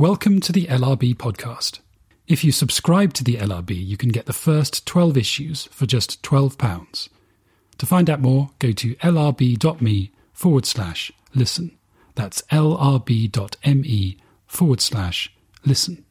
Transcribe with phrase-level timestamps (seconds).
[0.00, 1.80] Welcome to the LRB podcast.
[2.26, 6.22] If you subscribe to the LRB, you can get the first 12 issues for just
[6.22, 7.10] £12.
[7.76, 11.76] To find out more, go to lrb.me forward slash listen.
[12.14, 14.16] That's lrb.me
[14.46, 15.34] forward slash
[15.66, 16.06] listen.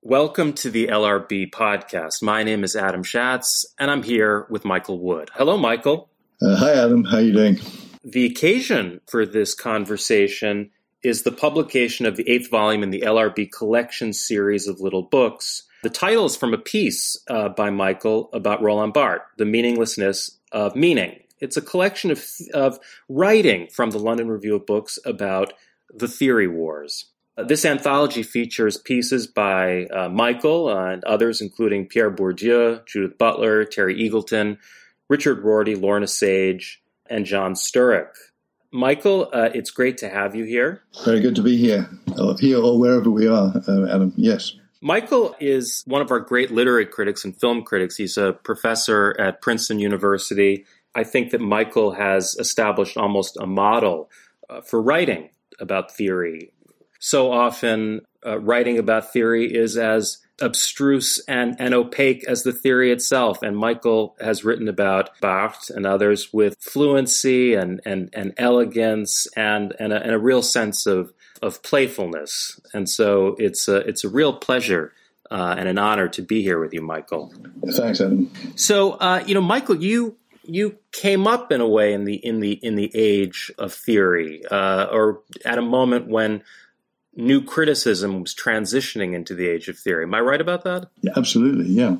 [0.00, 2.22] Welcome to the LRB podcast.
[2.22, 5.28] My name is Adam Shatz, and I'm here with Michael Wood.
[5.34, 6.08] Hello, Michael.
[6.40, 7.04] Uh, hi, Adam.
[7.04, 7.60] How are you doing?
[8.02, 10.70] The occasion for this conversation
[11.02, 15.64] is the publication of the eighth volume in the LRB collection series of little books.
[15.82, 20.74] The title is from a piece uh, by Michael about Roland Barthes, The Meaninglessness of
[20.74, 21.20] Meaning.
[21.40, 25.52] It's a collection of, of writing from the London Review of Books about
[25.94, 27.06] the theory wars.
[27.36, 33.64] Uh, this anthology features pieces by uh, Michael and others, including Pierre Bourdieu, Judith Butler,
[33.64, 34.58] Terry Eagleton,
[35.08, 38.14] Richard Rorty, Lorna Sage, and John Sturrock.
[38.70, 40.82] Michael, uh, it's great to have you here.
[41.04, 41.88] Very good to be here,
[42.38, 44.12] here or wherever we are, uh, Adam.
[44.16, 44.54] Yes.
[44.80, 47.96] Michael is one of our great literary critics and film critics.
[47.96, 50.66] He's a professor at Princeton University.
[50.94, 54.10] I think that Michael has established almost a model
[54.48, 56.52] uh, for writing about theory.
[57.00, 62.92] So often, uh, writing about theory is as abstruse and, and opaque as the theory
[62.92, 63.42] itself.
[63.42, 69.74] And Michael has written about Barthes and others with fluency and, and, and elegance and,
[69.78, 72.60] and, a, and a real sense of, of playfulness.
[72.72, 74.92] And so it's a, it's a real pleasure
[75.30, 77.32] uh, and an honor to be here with you, Michael.
[77.66, 78.30] Thanks, Adam.
[78.56, 80.16] So, uh, you know, Michael, you
[80.48, 84.42] you came up in a way in the in the in the age of theory,
[84.50, 86.42] uh, or at a moment when
[87.18, 90.04] new criticism was transitioning into the age of theory.
[90.04, 90.88] Am I right about that?
[91.02, 91.66] Yeah, absolutely.
[91.66, 91.96] Yeah.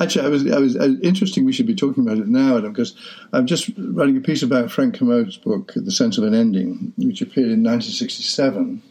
[0.00, 1.44] Actually, I was, I was uh, interesting.
[1.44, 2.94] We should be talking about it now, Adam, because
[3.32, 7.22] I'm just writing a piece about Frank Kermode's book, The Sense of an Ending, which
[7.22, 8.82] appeared in 1967,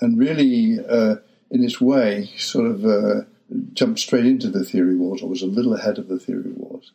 [0.00, 1.16] and really, uh,
[1.50, 3.22] in its way, sort of uh,
[3.72, 6.92] jumped straight into the theory wars, or was a little ahead of the theory wars.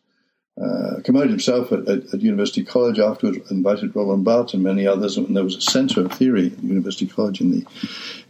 [0.64, 5.36] Uh, himself at, at, at, University College afterwards invited Roland Barthes and many others, and
[5.36, 7.65] there was a centre of theory at University College in the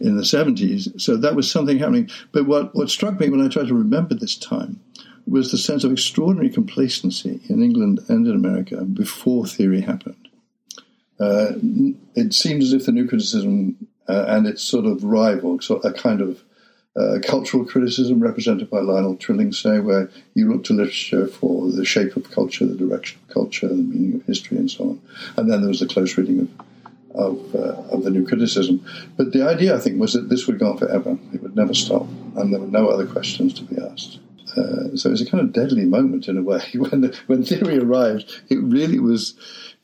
[0.00, 1.00] in the 70s.
[1.00, 2.10] So that was something happening.
[2.32, 4.80] But what, what struck me when I tried to remember this time
[5.26, 10.28] was the sense of extraordinary complacency in England and in America before theory happened.
[11.20, 11.52] Uh,
[12.16, 13.76] it seemed as if the new criticism
[14.08, 16.42] uh, and its sort of rival, so a kind of
[16.96, 21.84] uh, cultural criticism represented by Lionel Trilling, say, where you look to literature for the
[21.84, 25.02] shape of culture, the direction of culture, the meaning of history, and so on.
[25.36, 26.66] And then there was the close reading of
[27.14, 28.84] of, uh, of the new criticism.
[29.16, 31.16] But the idea, I think, was that this would go on forever.
[31.32, 32.06] It would never stop,
[32.36, 34.18] and there were no other questions to be asked.
[34.56, 36.62] Uh, so it was a kind of deadly moment in a way.
[36.74, 39.34] When when theory arrived, it really was.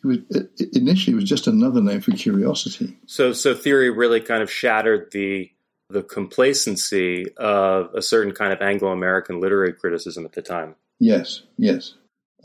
[0.02, 2.96] It was it initially was just another name for curiosity.
[3.06, 5.50] So, so theory really kind of shattered the
[5.90, 10.76] the complacency of a certain kind of Anglo-American literary criticism at the time.
[10.98, 11.94] Yes, yes.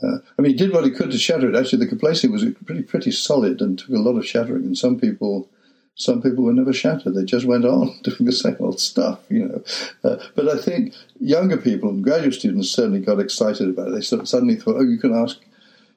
[0.02, 1.56] Uh, I mean, he did what he could to shatter it.
[1.56, 4.64] Actually, the complacency was pretty pretty solid and took a lot of shattering.
[4.64, 5.48] And some people,
[5.94, 9.46] some people were never shattered; they just went on doing the same old stuff, you
[9.46, 9.62] know.
[10.04, 13.92] Uh, but I think younger people and graduate students certainly got excited about it.
[13.92, 15.38] They suddenly thought, "Oh, you can ask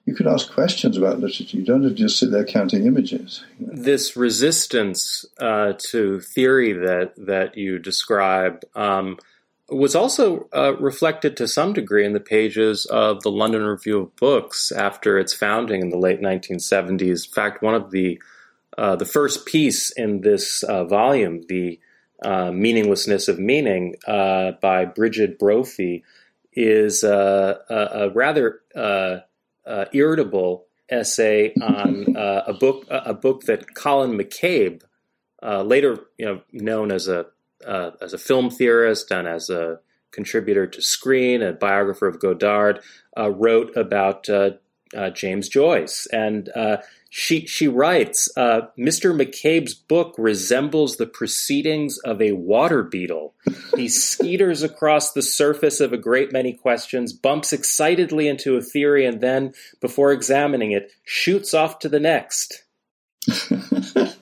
[0.09, 1.55] you can ask questions about literature.
[1.55, 3.43] You don't have to just sit there counting images.
[3.59, 9.19] This resistance uh, to theory that that you describe um,
[9.69, 14.15] was also uh, reflected to some degree in the pages of the London Review of
[14.15, 17.27] Books after its founding in the late 1970s.
[17.27, 18.19] In fact, one of the
[18.75, 21.79] uh, the first piece in this uh, volume, the
[22.23, 26.03] uh, meaninglessness of meaning uh, by Brigid Brophy,
[26.53, 28.61] is a, a, rather
[29.65, 34.81] uh, irritable essay on uh, a book a book that Colin MacCabe,
[35.43, 37.27] uh, later you know known as a
[37.65, 39.79] uh, as a film theorist and as a
[40.11, 42.81] contributor to Screen, a biographer of Godard,
[43.17, 44.51] uh, wrote about uh,
[45.13, 46.07] James Joyce.
[46.11, 46.49] And
[47.09, 49.15] she she writes, uh, Mr.
[49.15, 53.33] MacCabe's book resembles the proceedings of a water beetle.
[53.75, 59.07] He skeeters across the surface of a great many questions, bumps excitedly into a theory,
[59.07, 62.63] and then, before examining it, shoots off to the next.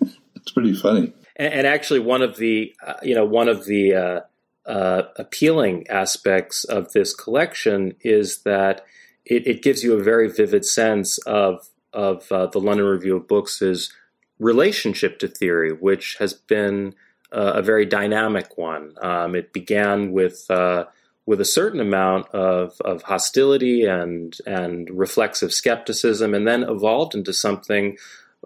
[0.48, 1.12] It's pretty funny.
[1.36, 4.20] And, and, actually, one of the uh, you know one of the uh,
[4.66, 8.86] uh appealing aspects of this collection is that
[9.26, 13.28] it, it gives you a very vivid sense of of uh, the London Review of
[13.28, 13.92] Books' is
[14.40, 16.94] relationship to theory, which has been
[17.32, 18.94] uh, a very dynamic one.
[19.02, 20.86] Um, it began with uh,
[21.26, 27.34] with a certain amount of, of hostility and and reflexive skepticism, and then evolved into
[27.34, 27.98] something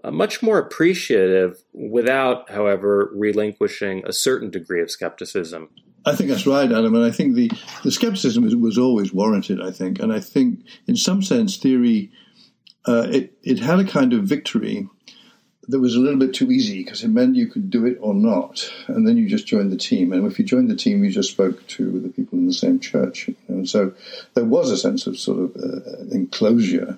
[0.04, 5.70] uh, much more appreciative without, however, relinquishing a certain degree of skepticism.
[6.04, 7.52] I think that's right, Adam, and I think the,
[7.84, 10.00] the skepticism was, was always warranted, I think.
[10.00, 12.12] And I think, in some sense, theory,
[12.88, 14.88] uh, it, it had a kind of victory
[15.68, 18.14] that was a little bit too easy because it meant you could do it or
[18.14, 20.12] not, and then you just joined the team.
[20.12, 22.80] And if you joined the team, you just spoke to the people in the same
[22.80, 23.30] church.
[23.48, 23.94] And so
[24.34, 26.98] there was a sense of sort of uh, enclosure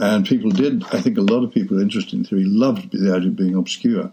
[0.00, 3.28] and people did, I think a lot of people interested in theory loved the idea
[3.28, 4.10] of being obscure.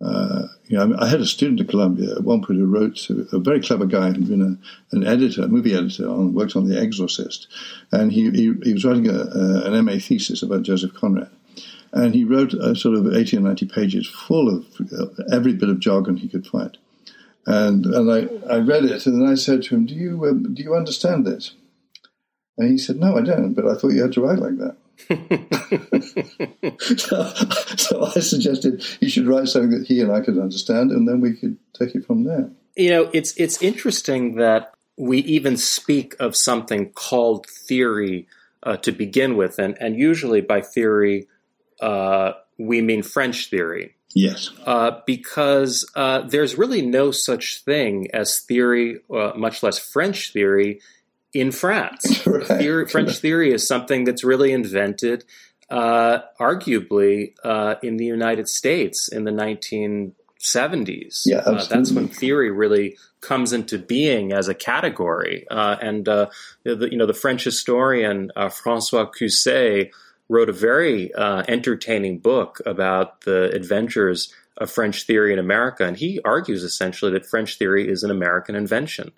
[0.00, 3.38] Uh, you know, I, had a student at Columbia at one point who wrote, a
[3.38, 6.80] very clever guy who'd been a, an editor, a movie editor, on, worked on The
[6.80, 7.48] Exorcist.
[7.92, 11.30] And he, he, he was writing a, a, an MA thesis about Joseph Conrad.
[11.92, 15.68] And he wrote a sort of 80 or 90 pages full of uh, every bit
[15.68, 16.76] of jargon he could find.
[17.46, 20.54] And, and I, I read it, and then I said to him, do you, um,
[20.54, 21.52] do you understand this?
[22.56, 24.76] And he said, No, I don't, but I thought you had to write like that.
[26.96, 27.32] So,
[27.76, 31.20] so, I suggested he should write something that he and I could understand, and then
[31.20, 32.50] we could take it from there.
[32.76, 38.28] You know, it's it's interesting that we even speak of something called theory
[38.62, 41.26] uh, to begin with, and and usually by theory
[41.80, 43.94] uh, we mean French theory.
[44.14, 50.32] Yes, uh, because uh, there's really no such thing as theory, uh, much less French
[50.32, 50.80] theory,
[51.34, 52.26] in France.
[52.26, 52.46] right.
[52.46, 55.24] theory, French theory is something that's really invented,
[55.68, 61.22] uh, arguably, uh, in the United States in the 1970s.
[61.26, 65.46] Yeah, uh, that's when theory really comes into being as a category.
[65.50, 66.28] Uh, and uh,
[66.62, 69.90] the, you know, the French historian uh, François Cusset
[70.30, 76.20] wrote a very entertaining book about the adventures of French theory in America, and he
[76.24, 79.12] argues essentially that French theory is an American invention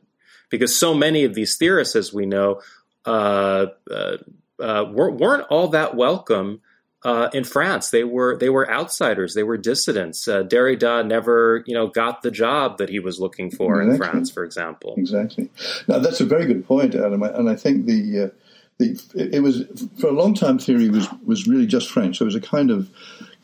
[0.51, 2.61] because so many of these theorists, as we know,
[3.05, 4.17] uh, uh,
[4.61, 6.61] uh weren't, weren't, all that welcome
[7.05, 7.91] uh, in France.
[7.91, 9.35] They were they were outsiders.
[9.35, 10.27] They were dissidents.
[10.27, 13.93] Uh, Derrida never, you know, got the job that he was looking for exactly.
[13.93, 14.95] in France, for example.
[14.97, 15.51] Exactly.
[15.87, 18.33] Now that's a very good point, Adam, and I think the
[18.79, 19.65] the, it was
[19.99, 22.19] for a long time theory was was really just French.
[22.19, 22.91] So it was a kind of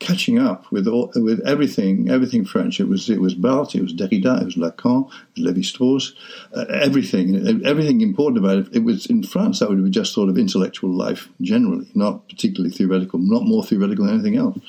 [0.03, 2.79] catching up with all, with everything everything French.
[2.79, 6.13] It was it was Barthes, it was Derrida, it was Lacan, it was Levi Strauss,
[6.53, 8.67] uh, everything everything important about it.
[8.73, 12.75] It was in France that would be just sort of intellectual life generally, not particularly
[12.75, 14.59] theoretical, not more theoretical than anything else.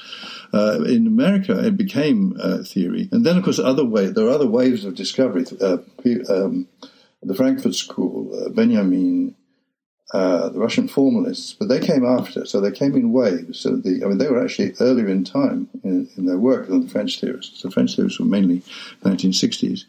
[0.52, 4.30] Uh, in America, it became uh, theory, and then of course other way there are
[4.30, 5.44] other waves of discovery.
[5.60, 5.78] Uh,
[6.28, 6.68] um,
[7.22, 9.34] the Frankfurt School, uh, Benjamin.
[10.14, 13.58] Uh, the Russian formalists, but they came after, so they came in waves.
[13.58, 16.82] So the, I mean, they were actually earlier in time in, in their work than
[16.82, 17.62] the French theorists.
[17.62, 18.62] The French theorists were mainly
[19.02, 19.86] 1960s,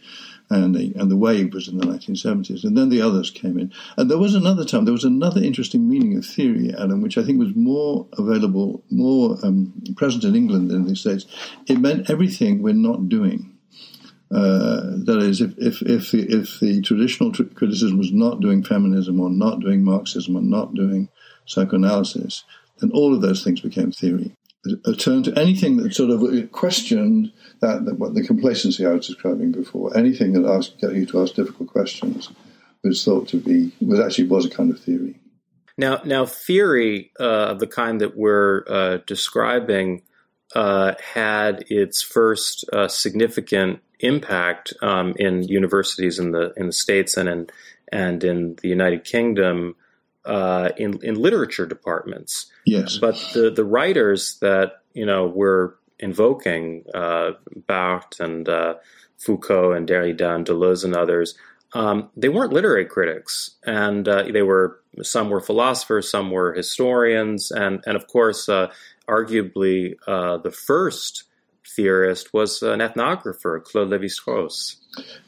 [0.49, 3.71] and the and the wave was in the 1970s, and then the others came in.
[3.97, 7.23] And there was another time, there was another interesting meaning of theory, Adam, which I
[7.23, 11.27] think was more available, more um, present in England than in the States.
[11.67, 13.54] It meant everything we're not doing.
[14.35, 18.61] Uh, that is, if, if, if, the, if the traditional tr- criticism was not doing
[18.61, 21.07] feminism or not doing Marxism or not doing
[21.45, 22.43] psychoanalysis,
[22.79, 24.35] then all of those things became theory.
[24.85, 29.07] A turn to anything that sort of questioned that, that what the complacency I was
[29.07, 32.29] describing before, anything that asked get you to ask difficult questions
[32.83, 35.15] was thought to be was actually was a kind of theory.
[35.77, 40.01] Now, now theory uh, of the kind that we're uh, describing
[40.55, 47.17] uh, had its first uh, significant impact um, in universities in the in the states
[47.17, 47.47] and in
[47.91, 49.75] and in the United Kingdom
[50.25, 52.51] uh, in in literature departments.
[52.65, 57.31] Yes, but the the writers that you know were invoking uh,
[57.67, 58.75] Barthes and uh,
[59.17, 61.35] Foucault and Derrida and Deleuze and others.
[61.73, 67.51] Um, they weren't literary critics, and uh, they were some were philosophers, some were historians,
[67.51, 68.71] and and of course, uh,
[69.07, 71.25] arguably uh, the first
[71.75, 74.77] theorist was an ethnographer, Claude Lévi-Strauss.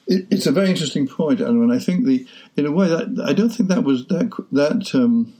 [0.07, 2.25] It, it's a very interesting point, and I think the
[2.55, 5.33] in a way that I don't think that was that that um,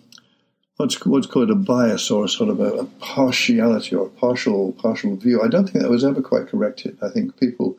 [0.77, 4.73] what's what's called a bias or a sort of a, a, partiality or a partial
[4.73, 5.41] partial view.
[5.41, 6.97] I don't think that was ever quite corrected.
[7.01, 7.77] I think people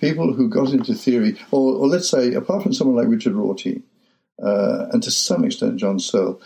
[0.00, 3.82] people who got into theory, or, or let's say, apart from someone like Richard Rorty,
[4.42, 6.40] uh, and to some extent John Searle,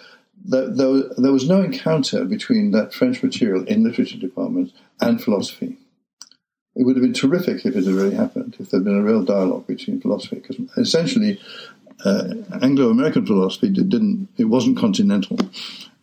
[0.45, 5.77] there, there, was no encounter between that French material in literature department and philosophy
[6.81, 9.23] it would have been terrific if it had really happened, if there'd been a real
[9.23, 11.39] dialogue between philosophy, because essentially
[12.07, 12.33] uh,
[12.63, 15.39] Anglo-American philosophy didn't, it wasn't continental,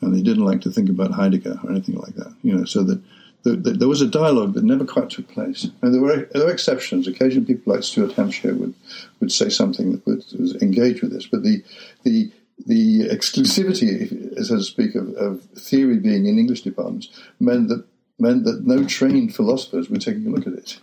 [0.02, 2.84] and they didn't like to think about Heidegger or anything like that, you know, so
[2.84, 3.02] that
[3.42, 5.68] the, the, there was a dialogue that never quite took place.
[5.82, 7.08] And there were, there were exceptions.
[7.08, 8.76] Occasionally people like Stuart Hampshire would,
[9.20, 11.64] would say something that would, was engaged with this, but the,
[12.04, 12.32] the,
[12.68, 17.84] the exclusivity, so to speak, of, of theory being in English departments meant that
[18.20, 20.80] meant that no trained philosophers were taking a look at it.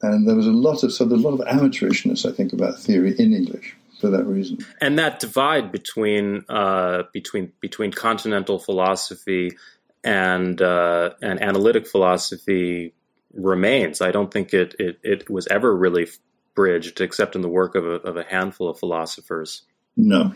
[0.00, 2.78] And there was a lot of so there's a lot of amateurishness, I think, about
[2.78, 4.58] theory in English for that reason.
[4.80, 9.56] And that divide between uh, between between continental philosophy
[10.04, 12.94] and uh, and analytic philosophy
[13.34, 14.00] remains.
[14.00, 16.08] I don't think it, it, it was ever really
[16.54, 19.62] bridged, except in the work of a, of a handful of philosophers.
[19.96, 20.34] No,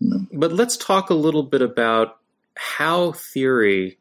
[0.00, 0.26] no.
[0.32, 2.18] But let's talk a little bit about
[2.56, 3.97] how theory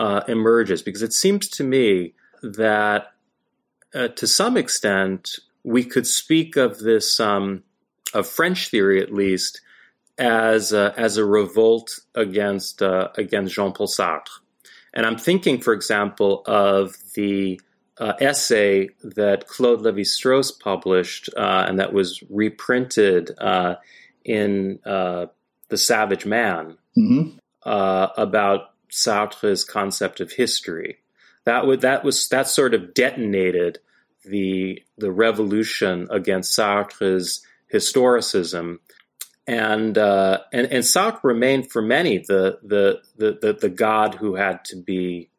[0.00, 3.12] uh, emerges, because it seems to me that
[3.94, 5.28] uh, to some extent
[5.62, 7.62] we could speak of this um,
[8.14, 9.60] of French theory at least
[10.16, 14.40] as a, as a revolt against uh, against Jean Paul Sartre.
[14.94, 17.60] And I'm thinking, for example, of the
[17.98, 23.74] uh, essay that Claude Levi Strauss published uh, and that was reprinted uh,
[24.24, 25.26] in uh,
[25.68, 27.36] The Savage Man mm-hmm.
[27.62, 30.98] Uh, about Sartre's concept of history.
[31.44, 33.78] That would that was that sort of detonated
[34.24, 38.78] the the revolution against Sartre's historicism
[39.50, 44.36] and uh, and and Sartre remained for many the, the the the the god who
[44.36, 45.30] had to be,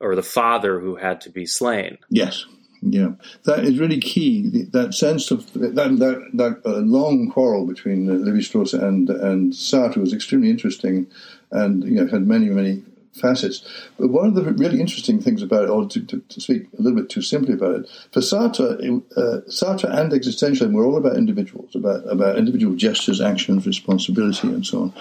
[0.00, 1.98] or the father who had to be slain.
[2.08, 2.46] Yes,
[2.80, 3.12] yeah,
[3.44, 4.64] that is really key.
[4.72, 9.52] That sense of that that, that uh, long quarrel between uh, Levi Strauss and and
[9.52, 11.06] Sartre was extremely interesting,
[11.50, 12.82] and you know had many many
[13.18, 13.66] facets.
[13.98, 16.82] But one of the really interesting things about it, or to, to, to speak a
[16.82, 21.16] little bit too simply about it, for Sartre, uh, Sartre and existentialism were all about
[21.16, 24.94] individuals, about, about individual gestures, actions, responsibility, and so on.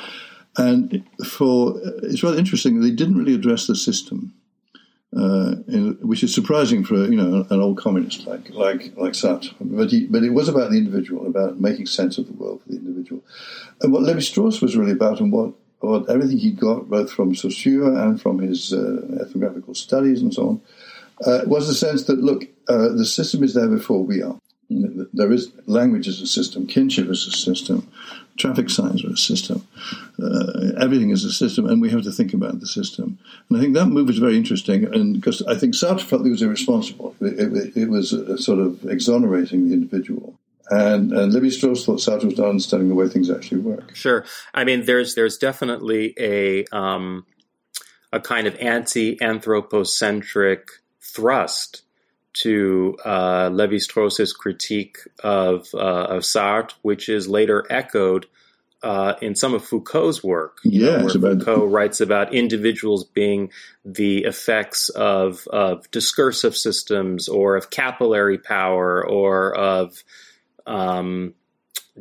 [0.57, 4.33] And for it's rather interesting they didn't really address the system.
[5.15, 9.53] Uh, in, which is surprising for you know an old communist like like like Sartre.
[9.61, 12.69] But he, but it was about the individual, about making sense of the world for
[12.69, 13.23] the individual,
[13.81, 17.35] and what Levi Strauss was really about, and what about everything he got both from
[17.35, 20.61] Saussure and from his uh, ethnographical studies and so on,
[21.25, 24.35] uh, was the sense that, look, uh, the system is there before we are.
[24.69, 27.87] There is language as a system, kinship as a system,
[28.35, 29.65] traffic signs are a system,
[30.21, 33.17] uh, everything is a system, and we have to think about the system.
[33.47, 36.31] And I think that move is very interesting, and because I think Sartre felt it
[36.31, 37.15] was irresponsible.
[37.21, 38.09] It, it, it was
[38.43, 40.37] sort of exonerating the individual.
[40.69, 43.95] And, and Levi Strauss thought Sartre was not understanding the way things actually work.
[43.95, 47.25] Sure, I mean, there's there's definitely a um,
[48.11, 50.69] a kind of anti-anthropocentric
[51.01, 51.83] thrust
[52.33, 58.27] to uh, Levi Strauss's critique of uh, of Sartre, which is later echoed
[58.83, 60.59] uh, in some of Foucault's work.
[60.63, 63.51] Yeah, know, where Foucault writes about individuals being
[63.83, 70.03] the effects of of discursive systems, or of capillary power, or of
[70.67, 71.33] um,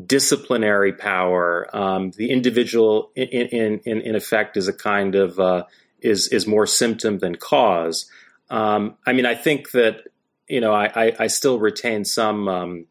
[0.06, 1.68] disciplinary power.
[1.74, 5.64] Um, the individual, in, in, in, effect, is a kind of uh,
[6.00, 8.10] is is more symptom than cause.
[8.50, 10.08] Um, I mean, I think that
[10.48, 12.86] you know, I, I, I still retain some um,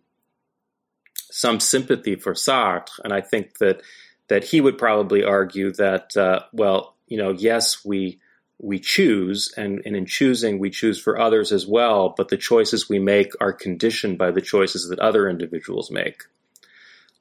[1.32, 3.82] some sympathy for Sartre, and I think that
[4.28, 8.20] that he would probably argue that uh, well, you know, yes, we
[8.60, 12.90] we choose, and, and in choosing, we choose for others as well, but the choices
[12.90, 16.24] we make are conditioned by the choices that other individuals make.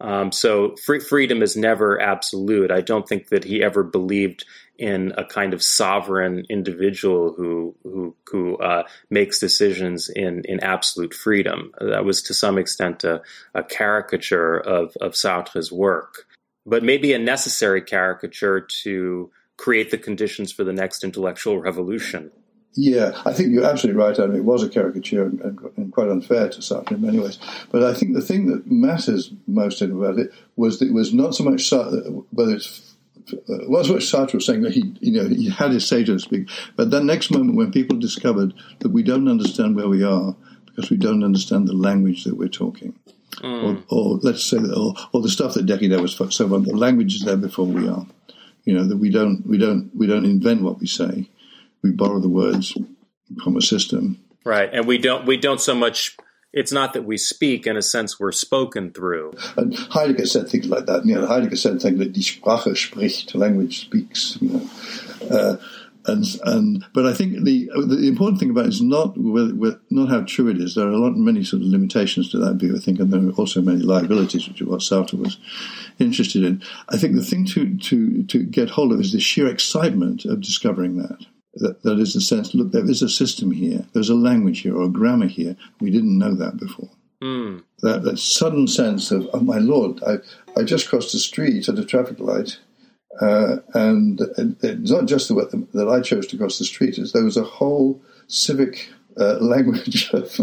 [0.01, 2.71] Um, so free, freedom is never absolute.
[2.71, 4.45] I don't think that he ever believed
[4.77, 11.15] in a kind of sovereign individual who who who uh, makes decisions in in absolute
[11.15, 11.73] freedom.
[11.81, 13.23] That was to some extent a,
[13.55, 16.27] a caricature of of Sartre's work,
[16.67, 22.31] but maybe a necessary caricature to create the conditions for the next intellectual revolution.
[22.77, 24.19] Yeah, I think you're absolutely right.
[24.19, 25.41] I mean, it was a caricature and,
[25.77, 27.39] and, quite unfair to Sartre in many ways.
[27.71, 31.37] But I think the thing that matters most about it was that it was not
[31.37, 32.95] so much Sartre, whether it's
[33.33, 36.19] uh, was what Sartre was saying that he, you know, he had his say, to
[36.19, 36.49] speak.
[36.75, 40.35] But that next moment when people discovered that we don't understand where we are
[40.67, 42.99] because we don't understand the language that we're talking,
[43.37, 43.85] mm.
[43.89, 47.15] or, or, let's say, or, or the stuff that Derrida was so on, the language
[47.15, 48.05] is there before we are.
[48.65, 51.29] You know that we don't, we don't, we don't invent what we say
[51.85, 52.77] we borrow the words
[53.45, 54.19] from a system.
[54.45, 56.17] Right, and we don't we don't so much.
[56.53, 59.35] It's not that we speak; in a sense, we're spoken through.
[59.57, 61.05] And Heidegger said things like that.
[61.05, 64.39] You know, Heidegger said things like "Die Sprache spricht," language speaks.
[64.41, 64.71] You know.
[65.31, 65.57] Uh,
[66.07, 70.09] and and but I think the the important thing about it is not with, not
[70.09, 70.75] how true it is.
[70.75, 72.77] There are a lot many sort of limitations to that view.
[72.77, 75.39] I think, and there are also many liabilities, which is what Sartre was
[75.99, 76.63] interested in.
[76.89, 80.41] I think the thing to to to get hold of is the sheer excitement of
[80.41, 81.27] discovering that.
[81.57, 84.77] That, that is the sense, look, there is a system here, there's a language here
[84.77, 85.55] or a grammar here.
[85.81, 86.91] We didn't know that before.
[87.23, 87.63] Mm.
[87.79, 90.17] That, that sudden sense of, oh my lord, I,
[90.59, 92.59] I just crossed the street at a traffic light
[93.21, 94.21] Uh, and
[94.63, 97.45] it's not just the, that I chose to cross the street; is there was a
[97.45, 100.39] whole civic uh, language of,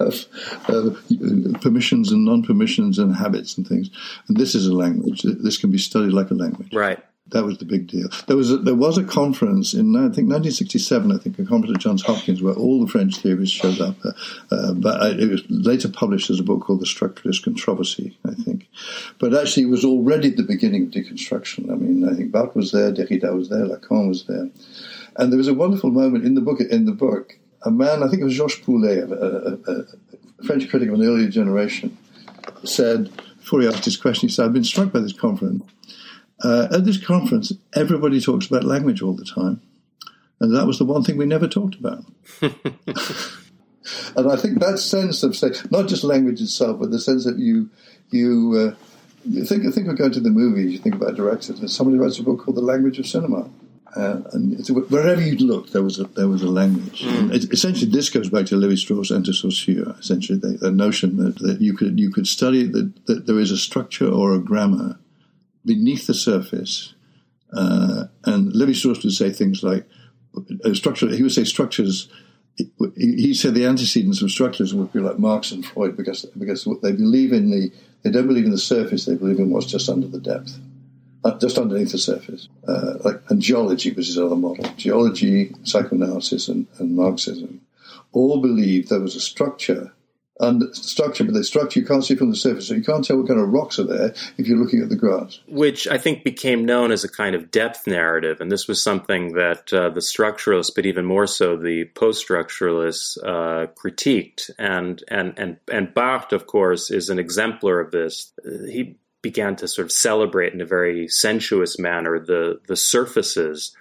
[0.00, 0.24] of,
[0.68, 3.90] of, permissions and non-permissions and habits and things.
[4.28, 5.22] And this is a language.
[5.22, 6.72] This can be studied like a language.
[6.72, 7.02] Right.
[7.30, 8.08] That was the big deal.
[8.28, 11.10] There was a, there was a conference in I think 1967.
[11.10, 13.96] I think a conference at Johns Hopkins where all the French theorists showed up.
[14.04, 14.12] Uh,
[14.52, 18.16] uh, but it was later published as a book called The Structuralist Controversy.
[18.24, 18.68] I think,
[19.18, 21.70] but actually it was already the beginning of deconstruction.
[21.70, 24.48] I mean, I think Barthes was there, Derrida was there, Lacan was there,
[25.16, 26.60] and there was a wonderful moment in the book.
[26.60, 30.68] In the book, a man, I think it was Georges Poulet, a, a, a French
[30.70, 31.98] critic of an earlier generation,
[32.62, 35.64] said before he asked his question, he said, "I've been struck by this conference."
[36.42, 39.60] Uh, at this conference, everybody talks about language all the time.
[40.40, 42.04] And that was the one thing we never talked about.
[42.42, 42.52] and
[44.30, 47.70] I think that sense of, say, not just language itself, but the sense that you,
[48.10, 48.74] you, uh,
[49.24, 52.18] you think, think of going to the movies, you think about directors, and somebody writes
[52.18, 53.48] a book called The Language of Cinema.
[53.96, 57.02] Uh, and wherever you looked, there was a, there was a language.
[57.02, 57.34] Mm.
[57.34, 59.96] It, essentially, this goes back to Levi Strauss and to Saussure.
[59.98, 63.50] Essentially, the, the notion that, that you could you could study that, that there is
[63.50, 64.98] a structure or a grammar
[65.66, 66.94] beneath the surface.
[67.52, 69.86] Uh, and Levi Strauss would say things like,
[70.64, 72.08] uh, structure, he would say structures,
[72.96, 76.92] he said the antecedents of structures would be like Marx and Freud because, because they
[76.92, 77.70] believe in the,
[78.02, 80.58] they don't believe in the surface, they believe in what's just under the depth.
[81.24, 82.48] Uh, just underneath the surface.
[82.68, 84.64] Uh, like, and geology was his other model.
[84.76, 87.60] Geology, psychoanalysis, and, and Marxism
[88.12, 89.92] all believed there was a structure
[90.38, 93.16] and structure, but the structure you can't see from the surface, so you can't tell
[93.16, 95.40] what kind of rocks are there if you're looking at the grass.
[95.48, 99.32] Which I think became known as a kind of depth narrative, and this was something
[99.32, 104.50] that uh, the structuralists, but even more so the post-structuralists, uh, critiqued.
[104.58, 108.32] And and and and Barthes, of course, is an exemplar of this.
[108.44, 113.74] He began to sort of celebrate in a very sensuous manner the the surfaces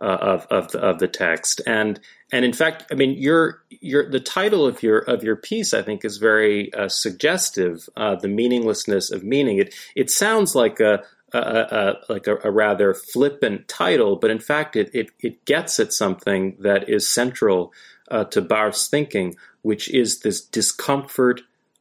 [0.00, 2.00] uh, of of the, of the text and
[2.32, 5.82] and in fact, I mean, your your the title of your of your piece, I
[5.82, 7.88] think, is very uh, suggestive.
[7.96, 9.58] Uh, the meaninglessness of meaning.
[9.58, 11.02] It it sounds like a,
[11.32, 15.80] a, a like a, a, rather flippant title, but in fact, it it, it gets
[15.80, 17.72] at something that is central
[18.10, 21.40] uh, to Barthes' thinking, which is this discomfort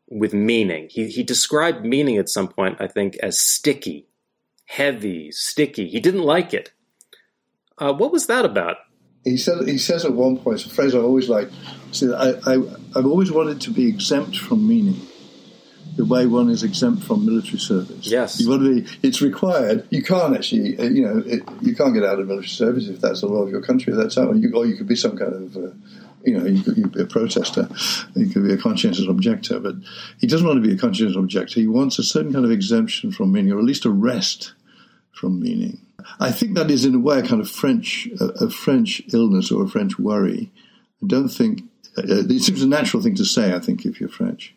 [0.09, 0.87] with meaning.
[0.89, 4.07] He he described meaning at some point, I think, as sticky,
[4.65, 5.89] heavy, sticky.
[5.89, 6.71] He didn't like it.
[7.79, 8.77] Uh, what was that about?
[9.23, 11.49] he said he says at one point, it's a phrase I always like.
[11.91, 12.53] See, I, I
[12.95, 15.01] I've always wanted to be exempt from meaning,
[15.95, 18.07] the way one is exempt from military service.
[18.07, 18.89] Yes, you want to be.
[19.03, 19.87] It's required.
[19.89, 23.01] You can't actually, uh, you know, it, you can't get out of military service if
[23.01, 23.93] that's the law of your country.
[23.93, 25.57] That's how you, or you could be some kind of.
[25.57, 25.71] Uh,
[26.25, 27.69] you know, you could, you could, be a protester,
[28.13, 29.75] you could be a conscientious objector, but
[30.19, 31.61] he doesn't want to be a conscientious objector.
[31.61, 34.51] He wants a certain kind of exemption from meaning, or at least a rest
[35.13, 35.79] from meaning.
[36.19, 39.51] I think that is, in a way, a kind of French, a, a French illness
[39.51, 40.51] or a French worry.
[41.03, 41.63] I don't think
[41.97, 43.53] uh, it seems a natural thing to say.
[43.53, 44.53] I think if you're French,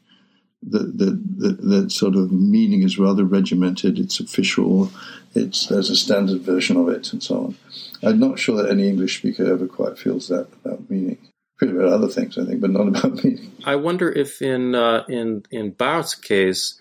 [0.63, 3.99] that that that sort of meaning is rather regimented.
[3.99, 4.91] It's official.
[5.35, 7.57] It's there's a standard version of it, and so on.
[8.03, 11.19] I'm not sure that any English speaker ever quite feels that about meaning.
[11.59, 13.53] Pretty about other things, I think, but not about meaning.
[13.65, 16.81] I wonder if in uh, in in Barthes' case,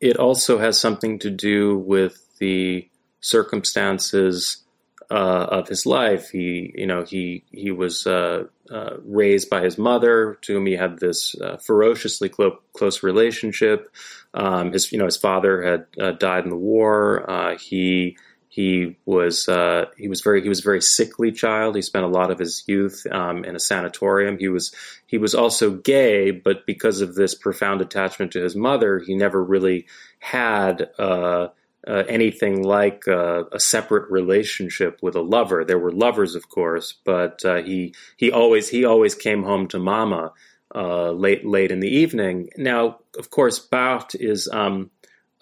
[0.00, 2.88] it also has something to do with the
[3.22, 4.58] circumstances
[5.10, 6.30] uh, of his life.
[6.30, 10.74] He, you know, he he was uh, uh, raised by his mother, to whom he
[10.74, 13.94] had this uh, ferociously clo- close relationship.
[14.34, 17.30] Um, his, you know, his father had uh, died in the war.
[17.30, 18.16] Uh, he
[18.48, 19.46] he was
[19.96, 21.76] he was very he was a very sickly child.
[21.76, 24.38] He spent a lot of his youth um, in a sanatorium.
[24.38, 24.74] He was
[25.06, 29.42] he was also gay, but because of this profound attachment to his mother, he never
[29.42, 29.86] really
[30.20, 30.88] had
[31.86, 35.64] uh, anything like uh, a separate relationship with a lover.
[35.64, 39.78] There were lovers, of course, but uh, he he always he always came home to
[39.78, 40.32] Mama
[40.74, 42.50] uh, late late in the evening.
[42.56, 44.90] Now, of course, Barthes is um,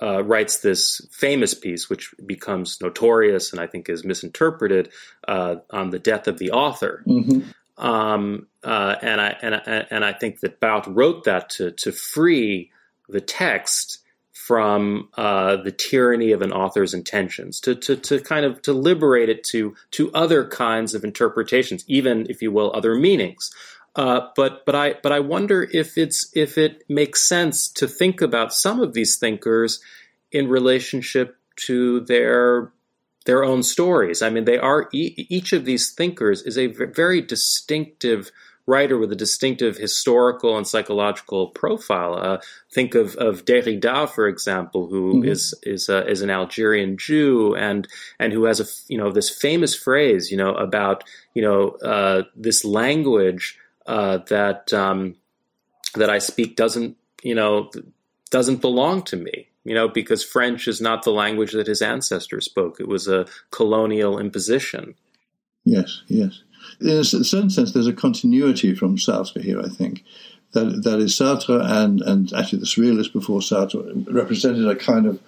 [0.03, 4.91] uh, writes this famous piece, which becomes notorious and I think is misinterpreted
[5.29, 7.05] uh, on the death of the author.
[7.07, 7.51] Mm-hmm.
[7.85, 12.71] Um, and I and I, and I think that Barthes wrote that to to free
[13.09, 14.00] the text
[14.51, 19.29] from uh, the tyranny of an author's intentions, to, to, to kind of to liberate
[19.29, 23.55] it to to other kinds of interpretations, even if you will, other meanings.
[23.95, 28.21] Uh, but but I but I wonder if it's if it makes sense to think
[28.21, 29.81] about some of these thinkers
[30.33, 31.37] in relationship
[31.67, 32.73] to their
[33.27, 34.21] their own stories.
[34.21, 38.33] I mean, they are each of these thinkers is a very distinctive
[38.71, 42.15] writer with a distinctive historical and psychological profile.
[42.15, 42.39] Uh,
[42.73, 45.29] think of, of Derrida, for example, who mm-hmm.
[45.29, 47.87] is is uh, is an Algerian Jew and
[48.19, 51.05] and who has a you know this famous phrase you know about
[51.35, 55.17] you know uh, this language uh, that um,
[55.95, 57.71] that I speak doesn't you know
[58.31, 62.47] doesn't belong to me you know, because French is not the language that his ancestors
[62.47, 62.81] spoke.
[62.81, 64.95] It was a colonial imposition.
[65.65, 66.43] Yes, yes.
[66.81, 70.05] In a certain sense, there's a continuity from Sartre here, I think.
[70.53, 75.21] That, that is, Sartre and, and actually the surrealists before Sartre represented a kind of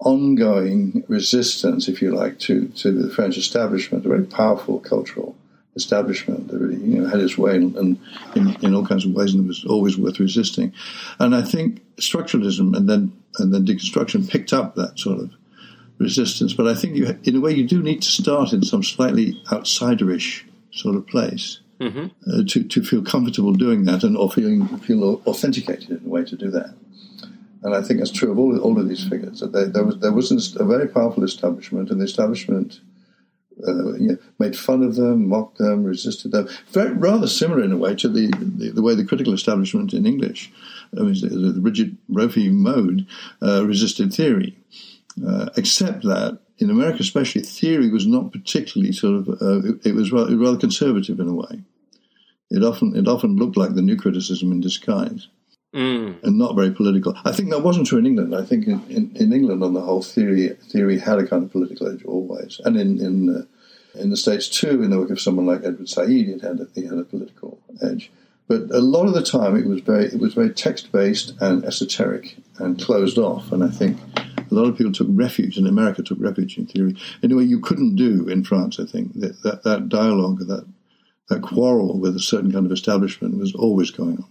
[0.00, 5.34] ongoing resistance, if you like, to, to the French establishment, a very powerful cultural
[5.76, 7.98] establishment that really you know, had its way in,
[8.34, 10.72] in, in, all kinds of ways and was always worth resisting.
[11.18, 15.30] And I think structuralism and then and then deconstruction picked up that sort of
[15.98, 16.54] resistance.
[16.54, 19.34] But I think you, in a way, you do need to start in some slightly
[19.46, 20.44] outsiderish
[20.76, 22.06] sort of place mm-hmm.
[22.30, 26.24] uh, to to feel comfortable doing that and or feeling feel authenticated in a way
[26.24, 26.74] to do that.
[27.62, 29.40] And I think that's true of all all of these figures.
[29.40, 32.80] That there, there was there was a very powerful establishment, and the establishment
[33.66, 36.48] uh, you know, made fun of them, mocked them, resisted them.
[36.68, 40.04] Very, rather similar in a way to the, the, the way the critical establishment in
[40.04, 40.52] English,
[40.94, 43.06] I mean, the, the rigid Roffey mode,
[43.40, 44.58] uh, resisted theory.
[45.26, 49.94] Uh, except that in America, especially, theory was not particularly sort of, uh, it, it,
[49.94, 51.62] was rather, rather conservative in a way.
[52.50, 55.28] It often, it often looked like the new criticism in disguise.
[55.74, 56.22] Mm.
[56.22, 57.14] and not very political.
[57.26, 58.34] I think that wasn't true in England.
[58.34, 61.52] I think in, in, in, England, on the whole, theory theory had a kind of
[61.52, 63.42] political edge always, and in in uh,
[64.00, 64.82] in the states too.
[64.82, 67.58] In the work of someone like Edward Said, it had a, it had a political
[67.82, 68.10] edge.
[68.48, 71.62] But a lot of the time, it was very it was very text based and
[71.64, 73.52] esoteric and closed off.
[73.52, 73.98] And I think
[74.50, 77.44] a lot of people took refuge, and America took refuge in theory in a way
[77.44, 78.78] you couldn't do in France.
[78.78, 80.66] I think that that, that dialogue, that
[81.28, 84.28] that quarrel with a certain kind of establishment was always going on.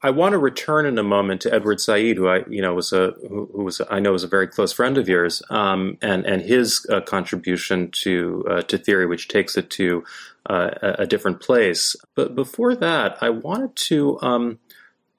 [0.00, 2.92] I want to return in a moment to Edward Said, who I, you know, was
[2.92, 6.24] a who, who was I know was a very close friend of yours, um, and
[6.24, 10.04] and his uh, contribution to uh, to theory, which takes it to
[10.46, 11.96] uh, a, different place.
[12.14, 14.60] But before that, I wanted to um,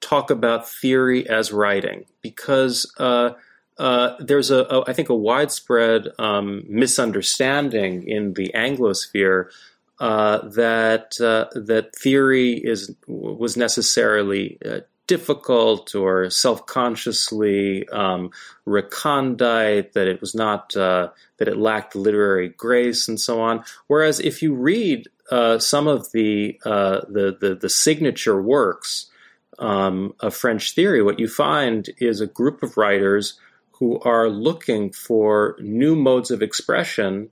[0.00, 2.90] talk about theory as writing because.
[3.80, 9.46] Uh, uh, there's a, a, I think, a widespread um, misunderstanding in the Anglosphere
[9.98, 18.30] uh, that uh, that theory is was necessarily uh, difficult or self-consciously um,
[18.66, 23.64] recondite, that it was not uh, that it lacked literary grace and so on.
[23.86, 29.06] Whereas if you read uh, some of the, the, the the signature works
[29.58, 33.38] um, of French theory, what you find is a group of writers
[33.80, 37.30] who are looking for new modes of expression.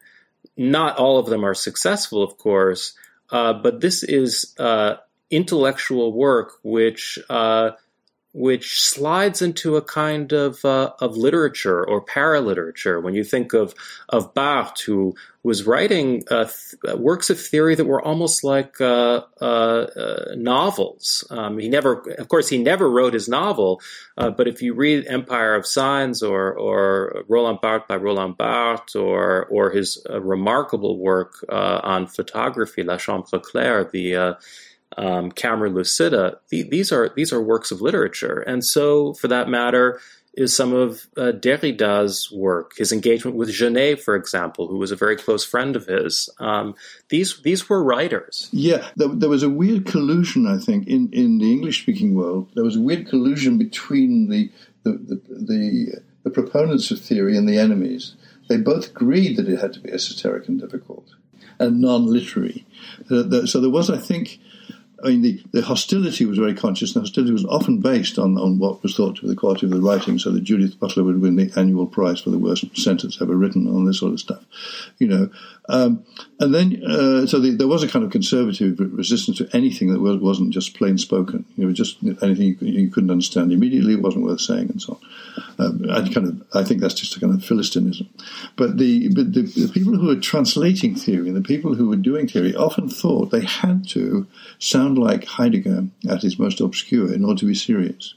[0.56, 2.94] Not all of them are successful, of course,
[3.30, 4.96] uh, but this is uh,
[5.30, 7.72] intellectual work which uh,
[8.34, 13.02] which slides into a kind of uh, of literature or paraliterature.
[13.02, 13.74] When you think of
[14.08, 19.22] of Barthes, who was writing uh, th- works of theory that were almost like uh,
[19.40, 21.26] uh, uh novels.
[21.30, 23.80] Um, he never, of course, he never wrote his novel,
[24.18, 28.94] uh, but if you read Empire of Signs or or Roland Barthes by Roland Barthes
[28.94, 34.36] or or his remarkable work on photography, La Chambre Claire, the
[34.98, 39.48] um, Camera Lucida, the, these are these are works of literature, and so for that
[39.48, 40.00] matter,
[40.34, 44.96] is some of uh, Derrida's work, his engagement with Genet, for example, who was a
[44.96, 46.28] very close friend of his.
[46.40, 46.74] Um,
[47.10, 48.48] these these were writers.
[48.52, 52.50] Yeah, there, there, was a weird collusion, I think, in, in the English speaking world.
[52.54, 54.50] There was a weird collusion between the
[54.82, 58.14] the, the the, the proponents of theory and the enemies.
[58.48, 61.14] They both agreed that it had to be esoteric and difficult
[61.58, 62.66] and non literary.
[63.08, 64.38] So there was, I think,
[65.04, 68.58] I mean, the, the hostility was very conscious, and hostility was often based on, on
[68.58, 71.20] what was thought to be the quality of the writing, so that Judith Butler would
[71.20, 74.44] win the annual prize for the worst sentence ever written on this sort of stuff,
[74.98, 75.30] you know.
[75.68, 76.04] Um,
[76.40, 80.00] and then, uh, so the, there was a kind of conservative resistance to anything that
[80.00, 81.44] was, not just plain spoken.
[81.56, 84.98] You know, just anything you, you, couldn't understand immediately, it wasn't worth saying, and so
[85.58, 85.66] on.
[85.66, 88.08] Um, I kind of, I think that's just a kind of philistinism.
[88.56, 91.96] But the, but the, the people who were translating theory and the people who were
[91.96, 94.26] doing theory often thought they had to
[94.58, 98.14] sound like Heidegger at his most obscure in order to be serious.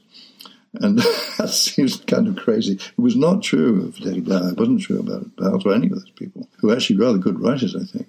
[0.74, 0.98] And
[1.38, 2.74] that seems kind of crazy.
[2.74, 4.52] It was not true of Derrida.
[4.52, 7.40] It wasn't true about Barthes or any of those people, who are actually rather good
[7.40, 8.08] writers, I think.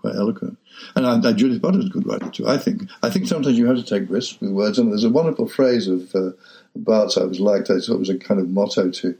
[0.00, 0.58] quite eloquent.
[0.96, 2.82] And I, I, Judith Butler is a good writer too, I think.
[3.02, 4.78] I think sometimes you have to take risks with words.
[4.78, 6.30] And there's a wonderful phrase of uh,
[6.74, 7.70] Barthes I was liked.
[7.70, 9.16] I thought it was a kind of motto to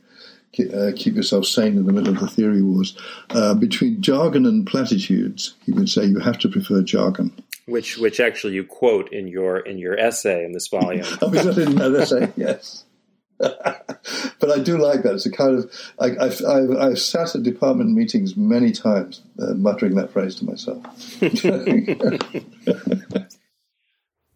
[0.59, 2.97] uh, keep yourself sane in the middle of the theory wars.
[3.31, 7.33] Uh, between jargon and platitudes, he would say you have to prefer jargon.
[7.71, 11.05] Which which actually you quote in your in your essay in this volume.
[11.23, 12.33] oh, is that in that essay?
[12.37, 12.85] Yes.
[13.39, 15.15] but I do like that.
[15.15, 19.55] It's a kind of I, have I've, I've sat at department meetings many times uh,
[19.55, 20.85] muttering that phrase to myself.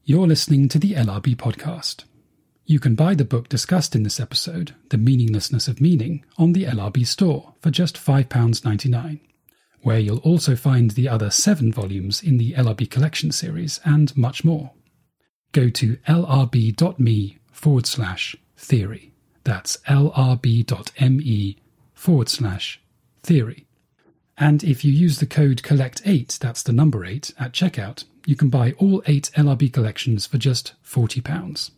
[0.05, 2.05] You're listening to the LRB podcast.
[2.67, 6.65] You can buy the book discussed in this episode, The Meaninglessness of Meaning, on the
[6.65, 9.21] LRB store for just £5.99,
[9.85, 14.43] where you'll also find the other seven volumes in the LRB collection series and much
[14.43, 14.73] more.
[15.53, 19.13] Go to lrb.me forward slash theory.
[19.45, 21.59] That's lrb.me
[21.93, 22.81] forward slash
[23.23, 23.67] theory.
[24.39, 28.49] And if you use the code COLLECT8, that's the number 8, at checkout, you can
[28.49, 31.71] buy all eight LRB collections for just £40.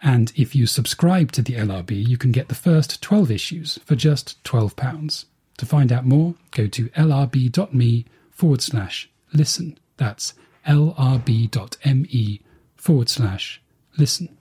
[0.00, 3.96] And if you subscribe to the LRB, you can get the first 12 issues for
[3.96, 5.24] just £12.
[5.58, 9.78] To find out more, go to lrb.me forward slash listen.
[9.96, 10.34] That's
[10.66, 12.40] lrb.me
[12.76, 13.62] forward slash
[13.96, 14.36] listen.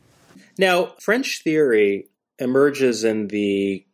[0.57, 2.07] Now, French theory
[2.39, 3.85] emerges in the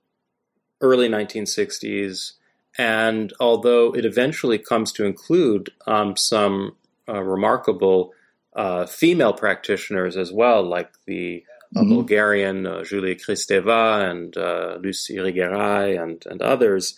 [0.81, 2.33] early 1960s,
[2.77, 6.75] and although it eventually comes to include um, some
[7.09, 8.13] uh, remarkable
[8.55, 11.43] uh, female practitioners as well, like the
[11.75, 11.89] mm-hmm.
[11.89, 16.95] Bulgarian uh, Julia Kristeva and uh, Luce Irigaray and, and others.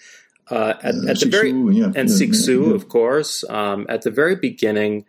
[0.50, 3.44] Uh, at, uh, at the very yeah, and yeah, yeah, of course.
[3.48, 5.06] Um, at the very beginning,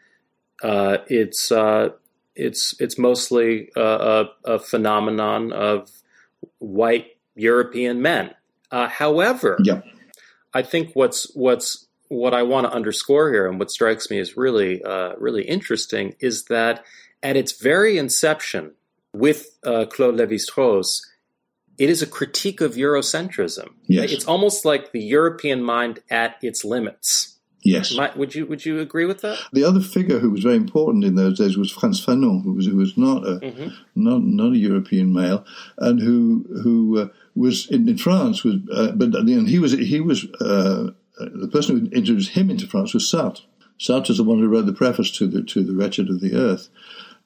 [0.62, 1.90] uh, it's uh,
[2.34, 5.90] it's it's mostly a, a, phenomenon of
[6.58, 8.34] white European men.
[8.70, 9.58] however,
[10.52, 14.36] I think what's what's what I want to underscore here, and what strikes me as
[14.36, 14.82] really
[15.16, 16.84] really interesting, is that
[17.22, 18.72] at its very inception,
[19.12, 21.06] with uh, Claude Lévi-Strauss,
[21.78, 23.70] it is a critique of Eurocentrism.
[23.86, 24.12] Yes.
[24.12, 27.38] It's almost like the European mind at its limits.
[27.62, 27.94] Yes.
[28.16, 29.38] would you would you agree with that?
[29.52, 32.66] The other figure who was very important in those days was Frantz Fanon, who was
[32.66, 33.68] who was not a mm-hmm.
[33.94, 35.44] not not a European male,
[35.76, 40.00] and who who uh, was in, in, France was, uh, but and he was he
[40.00, 43.42] was uh, the person who introduced him into France was Sartre.
[43.78, 46.34] Sartre is the one who wrote the preface to the to the Wretched of the
[46.34, 46.68] Earth,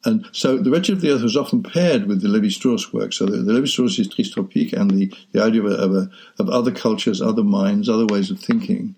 [0.05, 3.13] and so the Wretched of the Earth was often paired with the Levi-Strauss work.
[3.13, 6.49] So the, the Levi-Strauss is Tristes and the, the idea of, a, of, a, of,
[6.49, 8.95] other cultures, other minds, other ways of thinking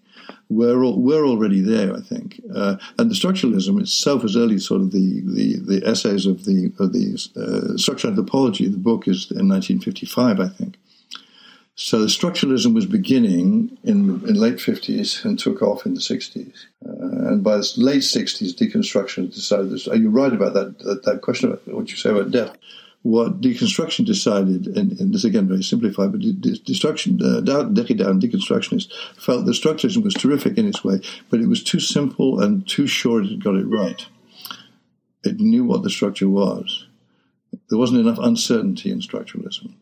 [0.48, 2.40] were, all, were already there, I think.
[2.54, 6.72] Uh, and the structuralism itself, as early sort of the, the, the essays of the,
[6.78, 10.76] of the uh, structural anthropology, the book is in 1955, I think.
[11.78, 16.64] So structuralism was beginning in, in late 50s and took off in the 60s.
[16.82, 19.86] Uh, and by the late 60s, deconstruction decided this.
[19.86, 22.56] Are you right about that, that, that question about what you say about death?
[23.02, 28.90] What deconstruction decided, and, and this again very simplified, but de- destruction, uh, and deconstructionists
[29.16, 32.86] felt that structuralism was terrific in its way, but it was too simple and too
[32.86, 34.06] short it got it right.
[35.24, 36.86] It knew what the structure was.
[37.68, 39.74] There wasn't enough uncertainty in structuralism.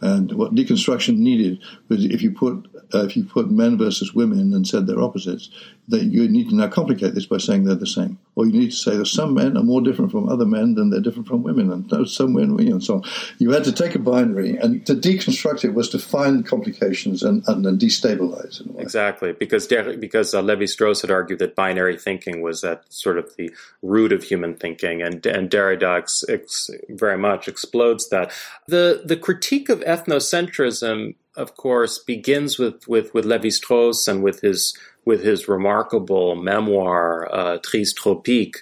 [0.00, 4.52] And what deconstruction needed was if you put uh, if you put men versus women
[4.54, 5.50] and said they're opposites,
[5.88, 8.18] that you need to now complicate this by saying they're the same.
[8.36, 10.90] Or you need to say that some men are more different from other men than
[10.90, 13.02] they're different from women, and some women, and so on.
[13.38, 17.42] You had to take a binary, and to deconstruct it was to find complications and,
[17.48, 18.68] and, and destabilize it.
[18.78, 23.34] Exactly, because because uh, Levi Strauss had argued that binary thinking was at sort of
[23.36, 23.50] the
[23.82, 28.32] root of human thinking, and and Derrida ex- ex- very much explodes that.
[28.68, 34.40] The the critique of ethnocentrism of course, begins with with with Levi Strauss and with
[34.40, 38.58] his with his remarkable memoir uh, Tristes tropiques.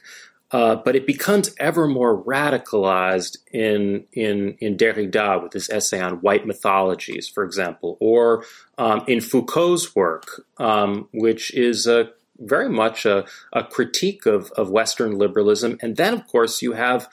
[0.50, 6.22] Uh, but it becomes ever more radicalized in in in Derrida with his essay on
[6.22, 8.44] white mythologies, for example, or
[8.78, 14.70] um, in Foucault's work, um, which is a very much a, a critique of, of
[14.70, 15.76] Western liberalism.
[15.82, 17.08] And then, of course, you have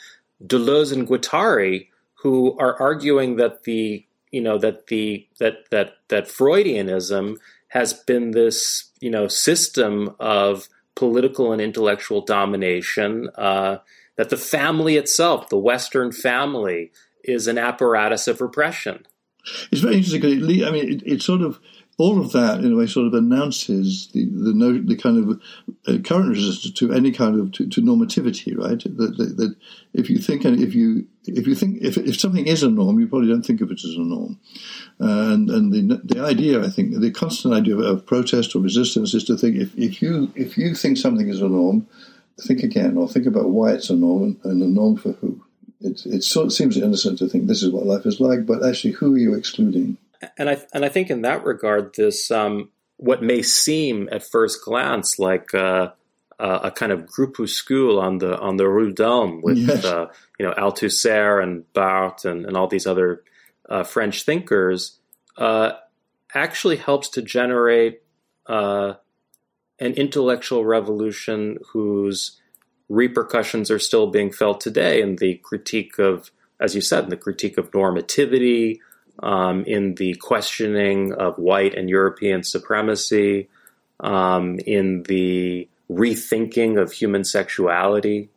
[0.45, 1.87] Deleuze and Guattari,
[2.21, 4.04] who are arguing that the
[4.35, 7.37] you know that the that that that Freudianism
[7.69, 13.29] has been this you know system of political and intellectual domination.
[13.37, 13.77] Uh,
[14.17, 16.91] that the family itself, the Western family,
[17.23, 19.05] is an apparatus of repression.
[19.71, 20.21] It's very interesting.
[20.21, 21.59] because I mean, it, it sort of
[21.97, 25.41] all of that, in a way, sort of announces the the, no, the kind of
[25.87, 28.83] uh, current resistance to any kind of to, to normativity, right?
[28.97, 29.55] That, that, that,
[29.93, 33.07] if you think if you if you think if, if something is a norm, you
[33.07, 34.37] probably don't think of it as a norm.
[34.99, 38.59] Uh, and and the the idea, I think, the constant idea of, of protest or
[38.59, 41.87] resistance is to think if, if you if you think something is a norm,
[42.41, 45.41] think again or think about why it's a norm and a norm for who.
[45.81, 48.65] It, it sort of seems innocent to think this is what life is like, but
[48.65, 49.97] actually, who are you excluding?
[50.37, 54.63] And I and I think in that regard, this um, what may seem at first
[54.63, 55.91] glance like uh,
[56.39, 59.85] uh, a kind of groupuscule on the on the Rue d'Ulm with yes.
[59.85, 60.07] uh,
[60.39, 63.23] you know Althusser and Barthes and, and all these other
[63.69, 64.99] uh, French thinkers
[65.37, 65.71] uh,
[66.33, 68.01] actually helps to generate
[68.47, 68.93] uh,
[69.79, 72.39] an intellectual revolution whose
[72.89, 77.17] repercussions are still being felt today in the critique of, as you said, in the
[77.17, 78.79] critique of normativity,
[79.19, 83.49] um, in the questioning of white and European supremacy,
[83.99, 88.29] um, in the rethinking of human sexuality,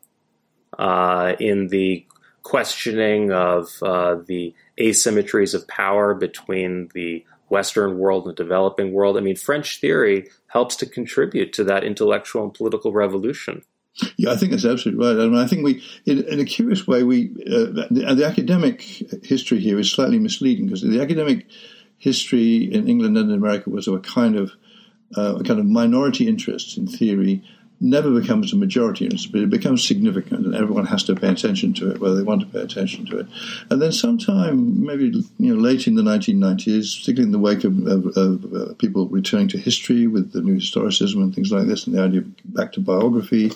[0.79, 2.07] uh, in the
[2.43, 9.17] questioning of uh, the asymmetries of power between the Western world and the developing world.
[9.17, 13.65] I mean, French theory helps to contribute to that intellectual and political revolution.
[14.17, 15.17] Yeah, I think that's absolutely right.
[15.17, 18.83] I mean, I think we, in, in a curious way, we uh, the, the, academic
[19.25, 21.47] history here is slightly misleading because the academic
[21.99, 24.53] history in England and in America was of a kind of
[25.17, 27.43] uh, a kind of minority interest in theory
[27.81, 31.91] never becomes a majority, but it becomes significant, and everyone has to pay attention to
[31.91, 33.27] it, whether they want to pay attention to it.
[33.71, 37.87] And then, sometime maybe you know late in the 1990s, particularly in the wake of,
[37.87, 41.87] of, of uh, people returning to history with the new historicism and things like this,
[41.87, 43.53] and the idea of back to biography,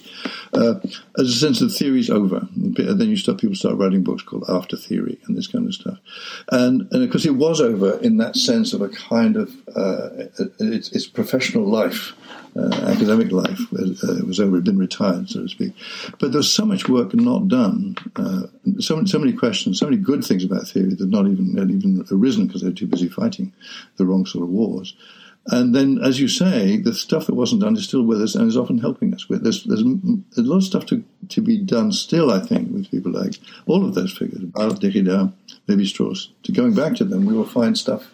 [0.53, 0.75] uh,
[1.19, 2.47] as a sense of theory is over.
[2.55, 5.75] And then you start people start writing books called After Theory and this kind of
[5.75, 5.99] stuff.
[6.51, 10.11] And and of course, it was over in that sense of a kind of uh,
[10.61, 12.15] its, its professional life
[12.57, 15.73] academic life uh, was over, had been retired, so to speak.
[16.19, 18.43] But there was so much work not done, uh,
[18.79, 22.05] so, so many questions, so many good things about theory that not even had even
[22.11, 23.53] arisen because they were too busy fighting
[23.97, 24.95] the wrong sort of wars.
[25.47, 28.47] And then, as you say, the stuff that wasn't done is still with us and
[28.47, 29.29] is often helping us.
[29.29, 32.91] With there's, there's a lot of stuff to, to be done still, I think, with
[32.93, 33.35] people like
[33.67, 35.33] all of those figures, Barthes, Derrida,
[35.67, 36.29] Levi Strauss.
[36.45, 38.13] To going back to them, we will find stuff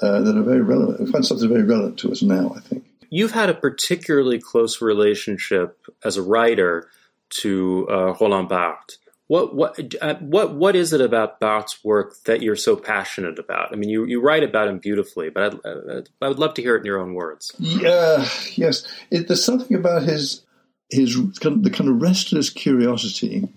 [0.00, 1.00] uh, that are very relevant.
[1.00, 4.38] We find stuff that's very relevant to us now, I think you've had a particularly
[4.38, 6.88] close relationship as a writer
[7.30, 8.98] to uh, Roland Barthes.
[9.26, 13.72] What what uh, what what is it about Barthes' work that you're so passionate about?
[13.72, 16.62] I mean, you, you write about him beautifully, but I'd, uh, I would love to
[16.62, 17.54] hear it in your own words.
[17.58, 20.42] Yeah, yes, it, there's something about his
[20.88, 23.48] his kind of, the kind of restless curiosity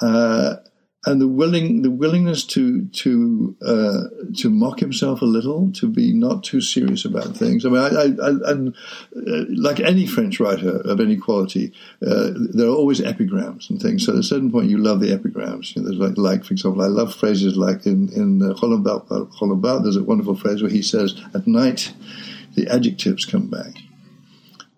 [0.00, 0.56] uh,
[1.06, 4.02] and the willing the willingness to to uh,
[4.36, 7.64] to mock himself a little, to be not too serious about things.
[7.64, 11.72] I mean, I, I, I uh, like any French writer of any quality,
[12.04, 14.04] uh, there are always epigrams and things.
[14.04, 15.74] So at a certain point, you love the epigrams.
[15.74, 19.82] You know, there's like, like for example, I love phrases like in in uh, Barthes,
[19.84, 21.92] There's a wonderful phrase where he says, "At night,
[22.54, 23.85] the adjectives come back."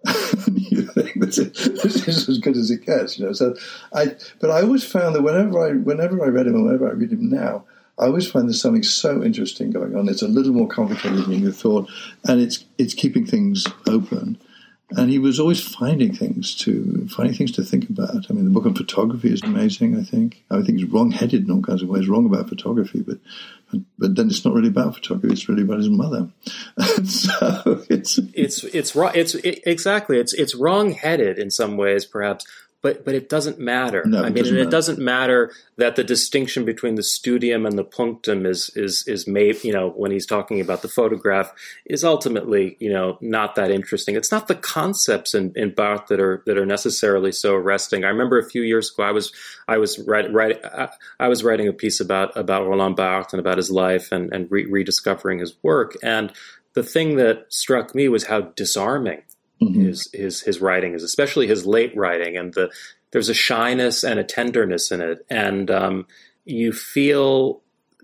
[0.54, 3.32] you think this is, this is as good as it gets, you know.
[3.32, 3.56] So
[3.92, 7.12] I, but I always found that whenever I, whenever I read him, whenever I read
[7.12, 7.64] him now,
[7.98, 10.08] I always find there's something so interesting going on.
[10.08, 11.90] It's a little more complicated than you thought,
[12.28, 14.38] and it's it's keeping things open.
[14.96, 18.26] And he was always finding things to finding things to think about.
[18.30, 19.98] I mean, the book on photography is amazing.
[19.98, 22.08] I think I think he's wrong-headed in all kinds of ways.
[22.08, 23.18] Wrong about photography, but
[23.98, 25.34] but then it's not really about photography.
[25.34, 26.28] It's really about his mother.
[27.04, 29.12] so it's it's it's wrong.
[29.14, 30.18] It's it, exactly.
[30.18, 32.46] It's it's wrong-headed in some ways, perhaps
[32.80, 34.04] but but it doesn't matter.
[34.06, 37.84] No, I mean, and it doesn't matter that the distinction between the studium and the
[37.84, 39.64] punctum is is is made.
[39.64, 41.52] You know, when he's talking about the photograph,
[41.86, 44.14] is ultimately you know not that interesting.
[44.14, 48.04] It's not the concepts in, in Barthes that are that are necessarily so arresting.
[48.04, 49.32] I remember a few years ago, I was
[49.66, 50.88] I was writing write, I,
[51.18, 54.50] I was writing a piece about about Roland Barthes and about his life and and
[54.50, 56.32] re- rediscovering his work and.
[56.74, 59.22] The thing that struck me was how disarming
[59.60, 59.80] mm-hmm.
[59.80, 62.70] his his his writing is, especially his late writing, and the
[63.10, 66.06] there's a shyness and a tenderness in it, and um,
[66.44, 67.62] you feel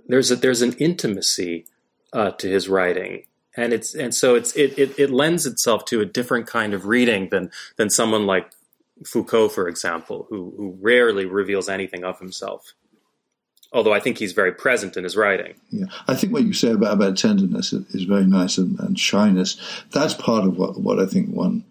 [0.09, 1.67] there's a, there's an intimacy
[2.13, 3.25] uh, to his writing,
[3.57, 6.87] and it's and so it's it, it it lends itself to a different kind of
[6.87, 8.51] reading than than someone like
[9.05, 12.75] Foucault, for example, who who rarely reveals anything of himself
[13.75, 15.55] although I think he's very present in his writing.
[15.71, 19.61] Yeah, I think what you say about, about tenderness is very nice and, and shyness.
[19.91, 21.65] That's part of what, what I think one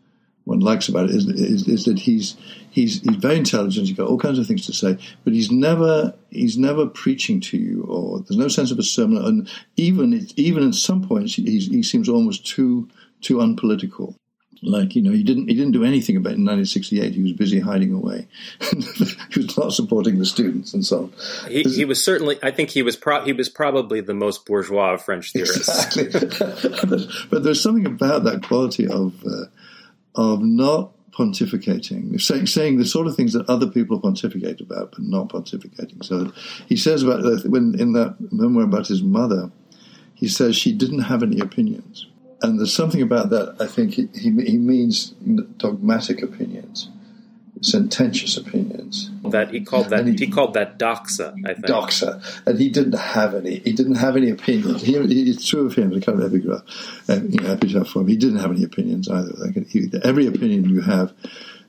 [0.46, 2.36] one likes about it is, is, is, that he's
[2.70, 3.88] he's he's very intelligent.
[3.88, 7.58] He's got all kinds of things to say, but he's never he's never preaching to
[7.58, 9.24] you, or there's no sense of a sermon.
[9.24, 12.90] And even even at some points, he, he seems almost too
[13.22, 14.16] too unpolitical.
[14.64, 17.14] Like you know, he didn't he didn't do anything about it in 1968.
[17.14, 18.28] He was busy hiding away.
[18.60, 21.14] he was not supporting the students and so on.
[21.52, 22.40] He, he was certainly.
[22.42, 22.96] I think he was.
[22.96, 25.68] Pro, he was probably the most bourgeois of French theorists.
[25.86, 27.08] Exactly.
[27.30, 29.46] but there's something about that quality of uh,
[30.16, 35.02] of not pontificating, saying, saying the sort of things that other people pontificate about, but
[35.02, 36.04] not pontificating.
[36.04, 36.32] So
[36.68, 39.52] he says about when in that memoir about his mother,
[40.16, 42.08] he says she didn't have any opinions
[42.44, 43.56] and there's something about that.
[43.60, 45.10] I think he he, he means
[45.58, 46.90] dogmatic opinions
[47.64, 49.10] sententious opinions.
[49.24, 51.34] That he called that he, he, called that doxa.
[51.46, 53.60] I think doxa, and he didn't have any.
[53.60, 54.82] He didn't have any opinions.
[54.82, 55.92] He, it's true of him.
[55.92, 56.62] The kind of epigraph,
[57.10, 58.08] uh, you know, epitaph for him.
[58.08, 59.32] He didn't have any opinions either.
[59.38, 59.58] Like
[60.04, 61.14] every opinion you have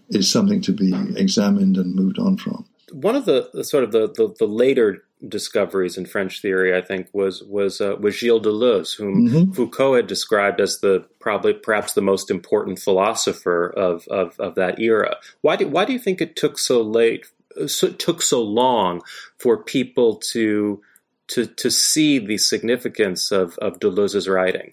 [0.08, 2.66] is something to be examined and moved on from.
[2.94, 6.80] One of the, the sort of the, the, the later discoveries in French theory, I
[6.80, 9.52] think, was was uh, was Gilles Deleuze, whom mm-hmm.
[9.52, 14.78] Foucault had described as the probably perhaps the most important philosopher of of, of that
[14.78, 15.16] era.
[15.40, 17.26] Why do why do you think it took so late,
[17.66, 19.02] so, took so long
[19.38, 20.82] for people to
[21.28, 24.72] to to see the significance of of Deleuze's writing?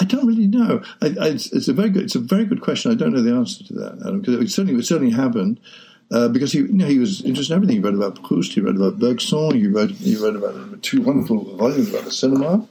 [0.00, 0.82] I don't really know.
[1.02, 2.04] I, I, it's, it's, a very good.
[2.04, 2.92] It's a very good question.
[2.92, 5.58] I don't know the answer to that, Adam, because it certainly it certainly happened.
[6.10, 7.76] Uh, because he, you know, he was interested in everything.
[7.76, 11.56] He read about Proust, he read about Bergson, he read, he read about two wonderful
[11.56, 12.66] volumes about the cinema,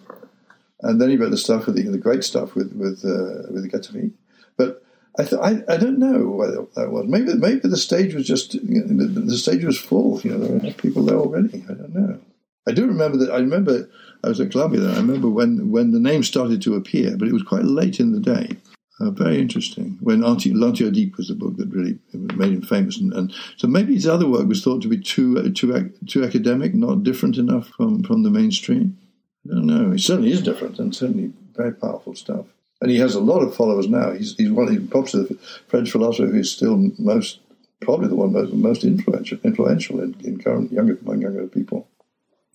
[0.81, 3.71] and then he read the stuff with the, the great stuff with with uh, with
[3.71, 4.11] Guattari.
[4.57, 4.83] But
[5.19, 7.05] I, th- I, I don't know whether that was.
[7.07, 10.19] Maybe maybe the stage was just you know, the, the, stage was full.
[10.21, 11.63] You know, there were enough people there already.
[11.69, 12.19] I don't know.
[12.67, 13.31] I do remember that.
[13.31, 13.89] I remember
[14.23, 14.93] I was at Columbia then.
[14.93, 18.11] I remember when when the name started to appear, but it was quite late in
[18.11, 18.57] the day.
[18.99, 19.97] Uh, very interesting.
[20.01, 24.07] When L'Anti-Oedipe was the book that really made him famous, and, and, so maybe his
[24.07, 28.23] other work was thought to be too too too academic, not different enough from from
[28.23, 28.97] the mainstream.
[29.45, 29.91] I don't know.
[29.91, 32.47] He certainly is different, and certainly very powerful stuff.
[32.81, 34.11] And he has a lot of followers now.
[34.11, 35.37] He's he's one of probably the
[35.67, 37.39] French philosopher who's still most
[37.81, 41.87] probably the one most, most influential influential in, in current younger among younger people.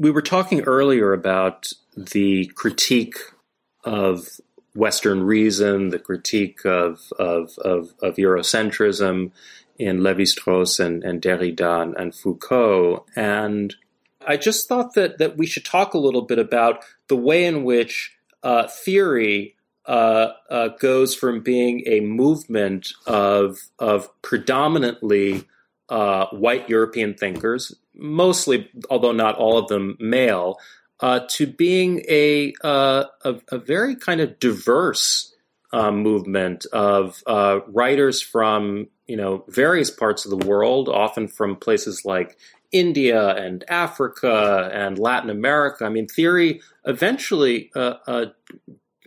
[0.00, 3.16] We were talking earlier about the critique
[3.84, 4.40] of
[4.74, 9.30] Western reason, the critique of, of, of, of Eurocentrism
[9.78, 13.04] in Lévi-Strauss and, and Derrida and, and, Foucault.
[13.16, 13.74] And
[14.26, 17.64] I just thought that, that we should talk a little bit about the way in
[17.64, 19.56] which uh, theory
[19.86, 25.44] uh, uh, goes from being a movement of, of predominantly
[25.88, 30.58] uh, white European thinkers, mostly, although not all of them male,
[31.02, 35.34] uh, to being a, uh, a, a very kind of diverse
[35.72, 41.56] uh, movement of uh, writers from you know various parts of the world, often from
[41.56, 42.38] places like
[42.70, 45.84] India and Africa and Latin America.
[45.84, 48.26] I mean, theory eventually uh,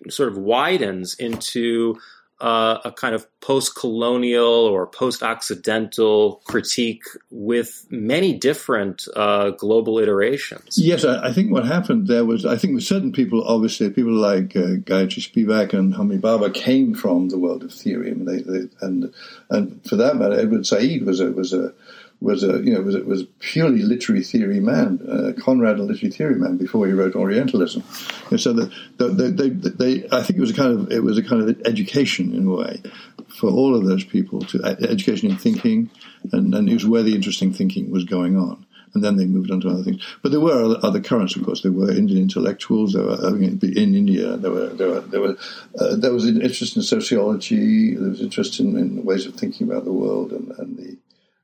[0.09, 1.95] sort of widens into
[2.41, 10.77] uh, a kind of post-colonial or post-occidental critique with many different uh, global iterations.
[10.77, 14.13] Yes, I, I, think what happened there was I think with certain people, obviously, people
[14.13, 18.25] like uh, Gayatri Spivak and Homi Bhabha came from the world of theory, I mean,
[18.25, 19.13] they, they, and
[19.49, 21.73] and for that matter, Edward Said was a was a
[22.21, 26.35] was a you know was was purely literary theory man, uh, Conrad, a literary theory
[26.35, 27.83] man before he wrote Orientalism.
[28.31, 31.03] And so the, the, the, they, they, I think it was a kind of it
[31.03, 32.81] was a kind of education in a way
[33.27, 35.89] for all of those people to education in thinking,
[36.31, 38.65] and, and it was where the interesting thinking was going on.
[38.93, 40.01] And then they moved on to other things.
[40.23, 41.61] But there were other, other currents, of course.
[41.61, 42.93] There were Indian intellectuals.
[42.93, 44.37] There were I mean, in India.
[44.37, 45.37] There were there were there, were,
[45.77, 47.93] uh, there was an interest in sociology.
[47.93, 50.97] There was interest in, in ways of thinking about the world and, and the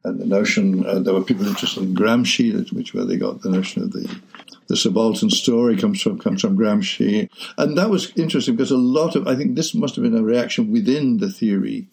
[0.04, 3.50] and the notion uh, there were people interested in Gramsci, which where they got the
[3.50, 4.20] notion of the
[4.68, 9.16] the subaltern story comes from comes from Gramsci, and that was interesting because a lot
[9.16, 11.88] of I think this must have been a reaction within the theory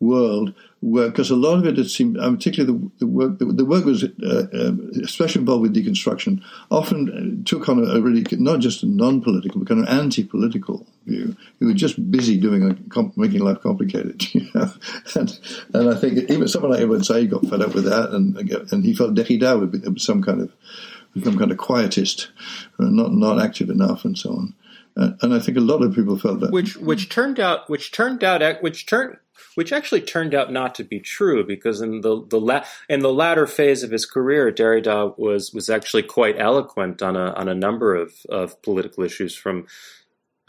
[0.00, 0.54] world
[0.84, 3.64] where because a lot of it, it seemed, uh, particularly the, the work, the, the,
[3.64, 4.72] work was uh, uh,
[5.02, 9.60] especially involved with deconstruction, often uh, took on a, a, really not just a non-political
[9.60, 11.34] but kind of anti-political view.
[11.58, 14.70] You were just busy doing a, making life complicated, you know?
[15.14, 15.40] and,
[15.72, 18.36] and I think even someone like Edward Said got fed up with that, and
[18.70, 20.52] and he felt Derrida would be some kind of
[21.22, 22.28] some kind of quietist,
[22.78, 24.54] not not active enough, and so on.
[24.96, 28.22] And I think a lot of people felt that, which which turned out which turned
[28.22, 29.16] out which turned
[29.54, 33.12] which actually turned out not to be true because in the the la- in the
[33.12, 37.54] latter phase of his career, Derrida was was actually quite eloquent on a on a
[37.54, 39.66] number of of political issues from.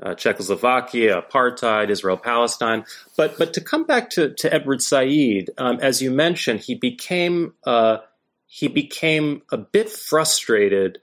[0.04, 2.84] Uh, Czechoslovakia, apartheid, Israel, Palestine,
[3.16, 7.54] but but to come back to, to Edward Said, um, as you mentioned, he became
[7.66, 8.00] uh,
[8.46, 11.00] he became a bit frustrated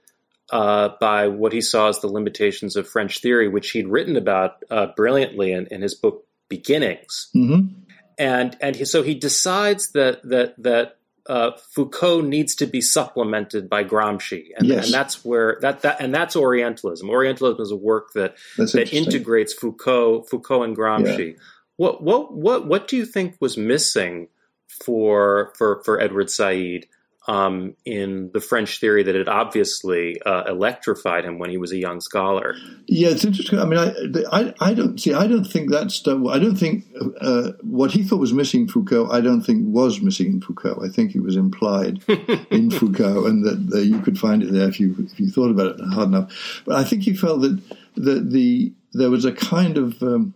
[0.51, 4.63] uh, by what he saw as the limitations of French theory, which he'd written about
[4.69, 7.29] uh, brilliantly in, in, his book Beginnings.
[7.35, 7.82] Mm-hmm
[8.17, 10.97] and and he, so he decides that that that
[11.27, 14.85] uh, Foucault needs to be supplemented by Gramsci, and, yes.
[14.85, 17.09] and, that's where that, that and that's Orientalism.
[17.09, 21.33] Orientalism is a work that that's that integrates Foucault, Foucault and Gramsci.
[21.33, 21.39] Yeah.
[21.77, 24.27] What what what what do you think was missing
[24.67, 26.85] for for for Edward Said
[27.27, 31.77] um, in the French theory that had obviously uh, electrified him when he was a
[31.77, 32.55] young scholar.
[32.87, 33.59] Yeah, it's interesting.
[33.59, 33.93] I mean, I,
[34.31, 35.13] I, I don't see.
[35.13, 36.21] I don't think that stuff.
[36.27, 36.85] I don't think
[37.21, 39.09] uh, what he thought was missing in Foucault.
[39.09, 40.83] I don't think was missing in Foucault.
[40.83, 42.03] I think it was implied
[42.51, 45.79] in Foucault, and that you could find it there if you if you thought about
[45.79, 46.61] it hard enough.
[46.65, 47.61] But I think he felt that
[47.95, 50.33] that the there was a kind of um,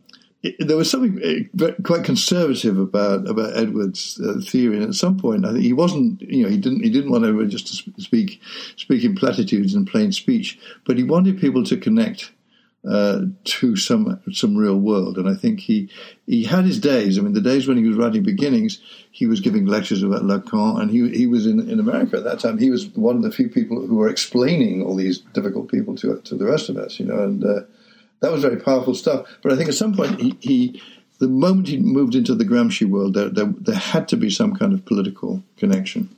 [0.60, 5.46] there was something uh, quite conservative about about Edwards' uh, theory, and at some point,
[5.46, 6.22] I think he wasn't.
[6.22, 8.42] You know, he didn't he didn't want everyone just to speak
[8.76, 12.32] speak in platitudes and plain speech, but he wanted people to connect
[12.88, 15.18] uh, to some some real world.
[15.18, 15.90] And I think he
[16.28, 17.18] he had his days.
[17.18, 18.80] I mean, the days when he was writing Beginnings,
[19.12, 22.40] he was giving lectures about Lacan, and he he was in in America at that
[22.40, 22.60] time.
[22.60, 26.22] He was one of the few people who were explaining all these difficult people to
[26.22, 27.00] to the rest of us.
[27.00, 27.62] You know, and uh,
[28.22, 29.28] that was very powerful stuff.
[29.42, 30.82] But I think at some point he, he
[31.20, 34.56] the moment he moved into the Gramsci world, there, there, there had to be some
[34.56, 36.16] kind of political connection,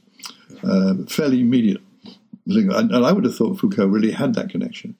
[0.63, 1.81] uh, fairly immediate.
[2.45, 4.97] And, I would have thought Foucault really had that connection,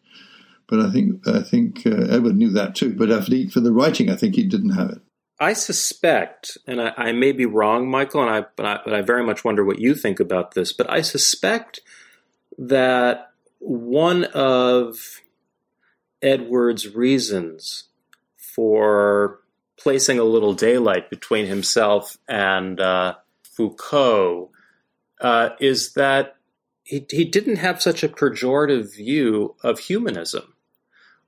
[0.68, 2.94] but I think I think uh, Edward knew that too.
[2.94, 3.10] But
[3.52, 5.00] for the writing, I think he didn't have it.
[5.40, 9.02] I suspect, and I, I may be wrong, Michael, and I but, I but I
[9.02, 10.74] very much wonder what you think about this.
[10.74, 11.80] But I suspect
[12.60, 15.22] that one of
[16.22, 17.86] Edwards' reasons
[18.36, 19.40] for
[19.78, 24.52] placing a little daylight between himself and uh, Foucault
[25.22, 26.36] uh, is that
[26.84, 30.54] he, he didn't have such a pejorative view of humanism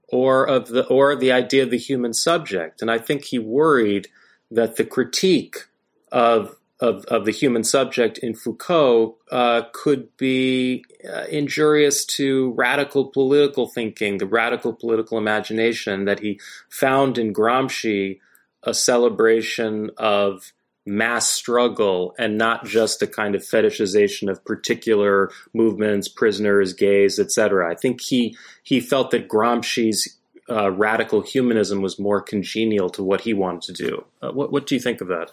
[0.07, 4.07] or of the or the idea of the human subject, and I think he worried
[4.49, 5.67] that the critique
[6.11, 13.05] of of, of the human subject in Foucault uh, could be uh, injurious to radical
[13.05, 18.19] political thinking, the radical political imagination that he found in Gramsci
[18.63, 20.51] a celebration of
[20.85, 27.71] mass struggle and not just a kind of fetishization of particular movements, prisoners, gays, etc.
[27.71, 30.17] I think he he felt that Gramsci's
[30.49, 34.05] uh, radical humanism was more congenial to what he wanted to do.
[34.21, 35.29] Uh, what, what do you think of that?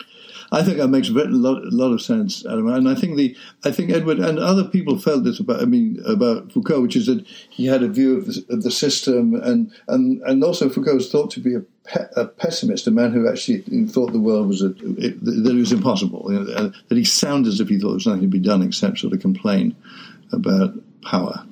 [0.51, 2.69] I think that makes a lot, lot of sense, Adam.
[2.69, 6.01] And I think the I think Edward and other people felt this about I mean
[6.07, 9.71] about Foucault, which is that he had a view of the, of the system, and
[9.89, 11.63] and and also Foucault was thought to be a,
[12.17, 15.73] a pessimist, a man who actually thought the world was a, it, that it was
[15.73, 18.39] impossible, you know, that he sounded as if he thought there was nothing to be
[18.39, 19.77] done except sort of complain
[20.33, 21.45] about power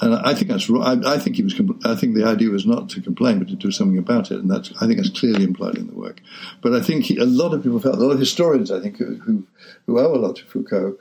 [0.00, 1.04] and I think that's right.
[1.04, 1.54] I, think he was.
[1.84, 4.50] I think the idea was not to complain, but to do something about it, and
[4.50, 4.72] that's.
[4.80, 6.20] I think that's clearly implied in the work.
[6.62, 8.96] But I think he, a lot of people felt, a lot of historians, I think,
[8.98, 9.46] who
[9.86, 10.96] who owe a lot to Foucault,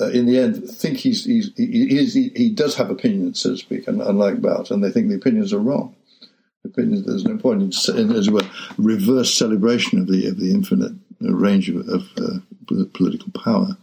[0.00, 3.56] uh, in the end, think he's, he's he, he, he, does have opinions, so to
[3.56, 5.96] speak, unlike Barthes, and they think the opinions are wrong.
[6.64, 8.42] Opinions, there's no point in, in as were,
[8.78, 12.38] reverse celebration of the of the infinite range of, of uh,
[12.94, 13.76] political power,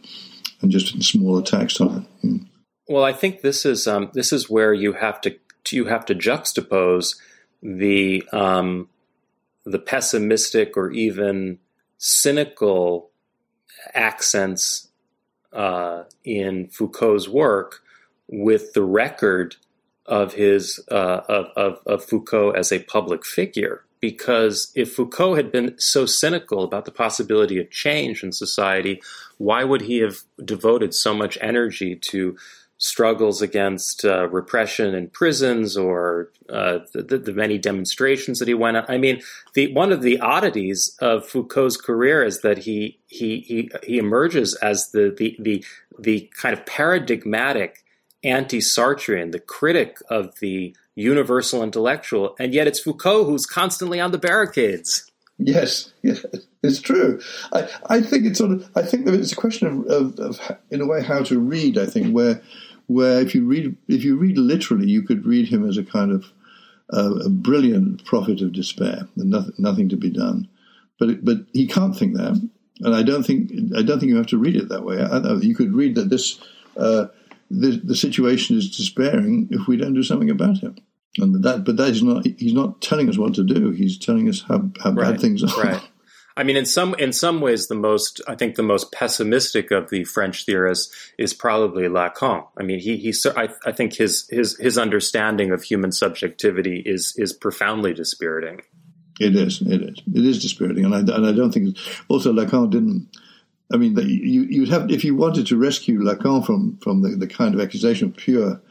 [0.61, 2.25] and just small attacks on it.
[2.25, 2.39] You know.
[2.87, 5.37] Well, I think this is um, this is where you have to
[5.69, 7.17] you have to juxtapose
[7.61, 8.89] the um,
[9.65, 11.59] the pessimistic or even
[11.97, 13.09] cynical
[13.93, 14.89] accents
[15.51, 17.81] uh, in Foucault's work
[18.27, 19.55] with the record
[20.05, 23.83] of his uh, of, of, of Foucault as a public figure.
[23.99, 29.01] Because if Foucault had been so cynical about the possibility of change in society,
[29.39, 32.37] why would he have devoted so much energy to
[32.77, 38.77] struggles against uh, repression in prisons or uh, the, the, many demonstrations that he went
[38.77, 38.85] on.
[38.87, 39.21] I mean,
[39.53, 44.55] the, one of the oddities of Foucault's career is that he he he, he emerges
[44.55, 45.65] as the, the the
[45.99, 47.83] the kind of paradigmatic
[48.23, 54.17] anti-Sartrean, the critic of the universal intellectual, and yet it's Foucault who's constantly on the
[54.17, 55.11] barricades.
[55.39, 56.25] Yes, yes,
[56.63, 57.21] it's true.
[57.53, 58.69] I, I think it's sort of.
[58.75, 61.77] I think it's a question of, of, of, in a way, how to read.
[61.77, 62.41] I think where
[62.87, 66.11] where if you read if you read literally, you could read him as a kind
[66.11, 66.25] of
[66.91, 70.47] uh, a brilliant prophet of despair and nothing, nothing to be done.
[70.99, 72.41] But but he can't think that,
[72.81, 75.01] and I don't think I don't think you have to read it that way.
[75.01, 76.39] I, you could read that this,
[76.75, 77.07] uh,
[77.51, 80.79] the, the situation is despairing if we don't do something about it.
[81.19, 82.25] And that, but that is not.
[82.25, 83.71] He's not telling us what to do.
[83.71, 85.63] He's telling us how, how right, bad things are.
[85.63, 85.81] Right.
[86.37, 89.89] I mean, in some in some ways, the most I think the most pessimistic of
[89.89, 92.45] the French theorists is probably Lacan.
[92.57, 97.15] I mean, he he I, I think his his his understanding of human subjectivity is
[97.17, 98.61] is profoundly dispiriting.
[99.19, 99.61] It is.
[99.61, 99.97] It is.
[100.13, 101.75] It is dispiriting, and I and I don't think
[102.07, 103.09] also Lacan didn't.
[103.73, 107.27] I mean, you you'd have if you wanted to rescue Lacan from from the, the
[107.27, 108.61] kind of accusation of pure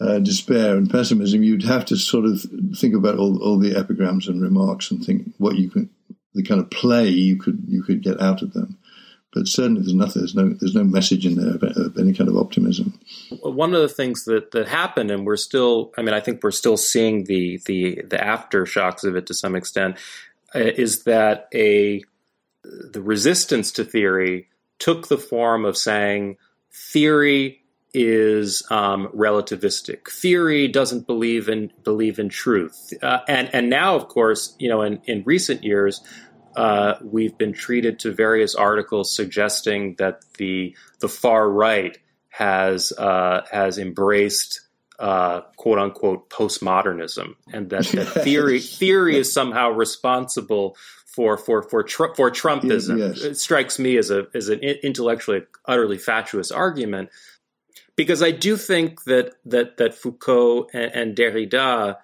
[0.00, 2.46] uh, despair and pessimism, you'd have to sort of
[2.76, 5.90] think about all, all the epigrams and remarks and think what you can
[6.34, 8.78] the kind of play you could you could get out of them.
[9.32, 10.20] but certainly there's nothing.
[10.22, 10.50] There's no.
[10.50, 12.98] There's no message in there of, of any kind of optimism.
[13.40, 15.92] One of the things that that happened, and we're still.
[15.96, 19.56] I mean, I think we're still seeing the the the aftershocks of it to some
[19.56, 19.96] extent.
[20.54, 22.02] Uh, is that a
[22.62, 26.36] the resistance to theory took the form of saying
[26.70, 27.61] theory
[27.94, 30.08] is um, relativistic.
[30.10, 34.82] Theory doesn't believe in believe in truth, uh, and and now, of course, you know,
[34.82, 36.02] in in recent years,
[36.56, 43.42] uh, we've been treated to various articles suggesting that the the far right has uh,
[43.50, 44.62] has embraced
[44.98, 50.76] uh, quote unquote postmodernism, and that, that theory theory is somehow responsible
[51.06, 52.98] for for for tr- for Trumpism.
[52.98, 53.22] Yes.
[53.22, 57.10] It strikes me as a as an intellectually utterly fatuous argument,
[57.96, 61.96] because I do think that that that Foucault and, and Derrida,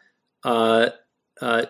[0.45, 0.91] uh,
[1.41, 1.67] uh,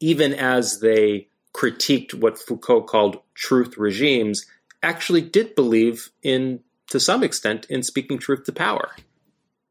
[0.00, 4.46] even as they critiqued what Foucault called truth regimes,
[4.82, 8.90] actually did believe in, to some extent, in speaking truth to power.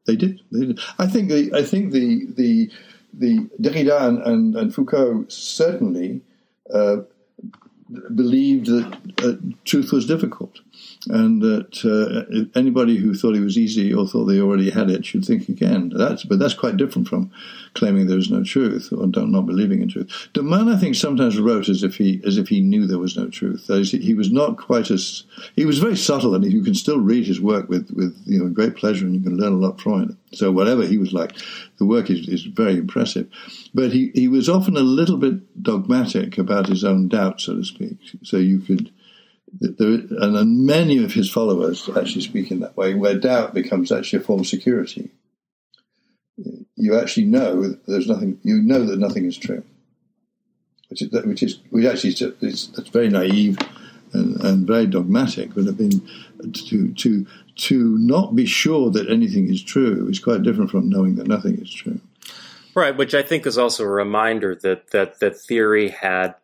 [0.06, 0.40] They did.
[0.50, 0.80] They did.
[0.98, 1.28] I think.
[1.28, 2.70] The, I think the the
[3.12, 6.22] the Derrida and, and, and Foucault certainly
[6.72, 6.98] uh,
[8.14, 9.34] believed that uh,
[9.64, 10.60] truth was difficult
[11.08, 15.04] and that uh, anybody who thought it was easy or thought they already had it
[15.04, 15.92] should think again.
[15.94, 17.30] That's, but that's quite different from
[17.74, 20.28] claiming there is no truth or not believing in truth.
[20.32, 23.16] De Man, I think, sometimes wrote as if he as if he knew there was
[23.16, 23.66] no truth.
[23.66, 25.24] he was not quite as
[25.56, 28.48] he was very subtle, and you can still read his work with with you know
[28.48, 30.16] great pleasure, and you can learn a lot from it.
[30.34, 31.36] So whatever he was like,
[31.78, 33.28] the work is, is very impressive.
[33.74, 37.64] But he, he was often a little bit dogmatic about his own doubt, so to
[37.64, 37.98] speak.
[38.22, 38.90] So you could
[39.60, 44.20] there, and many of his followers actually speak in that way, where doubt becomes actually
[44.20, 45.10] a form of security.
[46.76, 48.38] You actually know there's nothing.
[48.42, 49.62] You know that nothing is true,
[50.88, 53.58] which is which is which actually is that's very naive
[54.12, 55.54] and, and very dogmatic.
[55.54, 56.08] But have been
[56.52, 61.16] to to to not be sure that anything is true is quite different from knowing
[61.16, 62.00] that nothing is true.
[62.74, 66.34] Right, which I think is also a reminder that that that theory had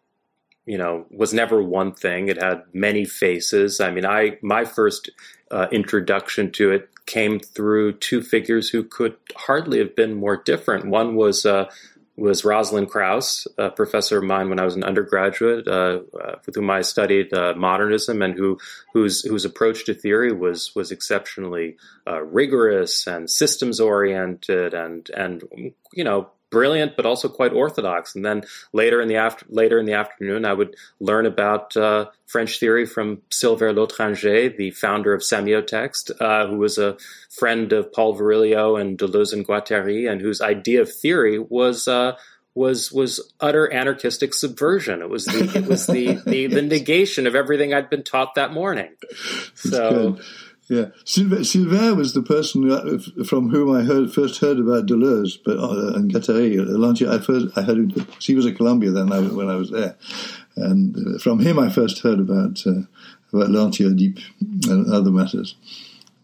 [0.66, 2.28] you know was never one thing.
[2.28, 3.80] It had many faces.
[3.80, 5.11] I mean i my first
[5.50, 10.86] uh, introduction to it came through two figures who could hardly have been more different.
[10.86, 11.70] One was uh,
[12.19, 16.57] was Rosalind Krauss, a professor of mine when I was an undergraduate, uh, uh with
[16.57, 18.59] whom I studied uh, modernism, and who
[18.93, 25.45] whose whose approach to theory was was exceptionally uh, rigorous and systems oriented, and and
[25.93, 28.14] you know brilliant but also quite orthodox.
[28.14, 28.42] And then
[28.72, 32.86] later in the after later in the afternoon, I would learn about uh, French theory
[32.86, 36.96] from Sylvère Lotringer, the founder of Semiotext, uh, who was a
[37.30, 41.88] friend of Paul Virilio and Deleuze and Guattari, and whose idea of theory was.
[41.88, 42.16] Uh,
[42.55, 45.01] was was utter anarchistic subversion.
[45.01, 48.53] It was the it was the, the, the negation of everything I'd been taught that
[48.53, 48.90] morning.
[49.55, 50.18] So
[50.69, 55.95] yeah, Sylvère, was the person from whom I heard first heard about Deleuze, but uh,
[55.95, 57.09] and Guattari.
[57.09, 59.97] I first I heard he was at Columbia then when I was there,
[60.57, 62.83] and uh, from him I first heard about uh,
[63.33, 64.21] about l'anti-Oedipe
[64.69, 65.55] and other matters.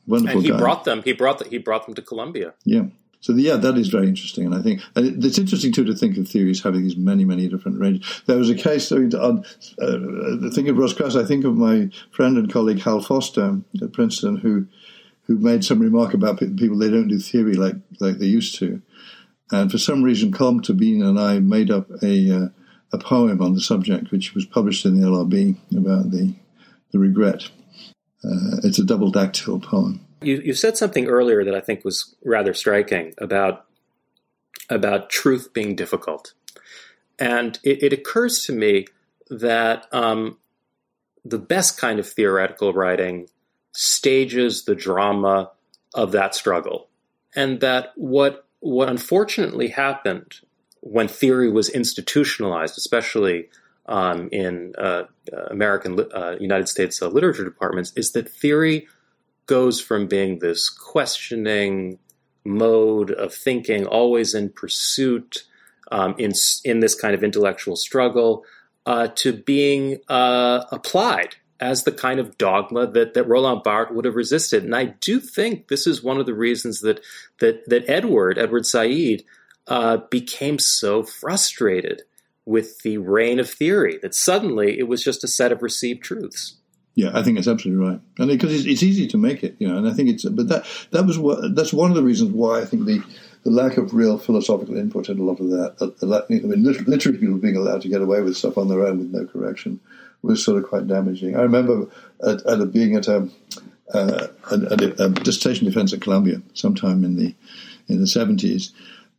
[0.06, 0.58] Wonderful and he guy.
[0.58, 1.02] brought them.
[1.02, 2.52] He brought the, he brought them to Columbia.
[2.64, 2.88] Yeah.
[3.24, 5.94] So the, yeah, that is very interesting, and I think and it's interesting too to
[5.94, 8.22] think of theories having these many, many different ranges.
[8.26, 8.92] There was a case.
[8.92, 9.46] I mean, on,
[9.80, 11.16] uh, think of Ross Krauss.
[11.16, 14.66] I think of my friend and colleague Hal Foster at Princeton, who
[15.22, 18.82] who made some remark about people they don't do theory like like they used to,
[19.50, 22.48] and for some reason, Colm Tóibín and I made up a uh,
[22.92, 26.34] a poem on the subject, which was published in the LRB about the
[26.92, 27.48] the regret.
[28.22, 30.03] Uh, it's a double dactyl poem.
[30.24, 33.66] You, you said something earlier that I think was rather striking about
[34.70, 36.32] about truth being difficult,
[37.18, 38.86] and it, it occurs to me
[39.28, 40.38] that um,
[41.24, 43.28] the best kind of theoretical writing
[43.72, 45.50] stages the drama
[45.94, 46.88] of that struggle,
[47.34, 50.40] and that what what unfortunately happened
[50.80, 53.48] when theory was institutionalized, especially
[53.86, 55.04] um, in uh,
[55.48, 58.86] American uh, United States uh, literature departments, is that theory
[59.46, 61.98] goes from being this questioning
[62.44, 65.44] mode of thinking, always in pursuit,
[65.90, 66.32] um, in
[66.64, 68.44] in this kind of intellectual struggle,
[68.86, 74.04] uh, to being uh, applied as the kind of dogma that that Roland Barthes would
[74.04, 74.64] have resisted.
[74.64, 77.00] And I do think this is one of the reasons that
[77.40, 79.22] that that Edward Edward Said
[79.66, 82.02] uh, became so frustrated
[82.46, 86.56] with the reign of theory that suddenly it was just a set of received truths.
[86.96, 89.66] Yeah, I think that's absolutely right, and because it's, it's, easy to make it, you
[89.66, 90.24] know, and I think it's.
[90.24, 93.02] But that that was what that's one of the reasons why I think the
[93.42, 96.26] the lack of real philosophical input in a lot of that.
[96.30, 99.12] I mean, literally people being allowed to get away with stuff on their own with
[99.12, 99.80] no correction
[100.22, 101.36] was sort of quite damaging.
[101.36, 101.86] I remember
[102.26, 103.28] at, at a, being at a,
[103.92, 107.34] uh, a, a, dissertation defense at Columbia sometime in the
[107.88, 108.72] in the seventies.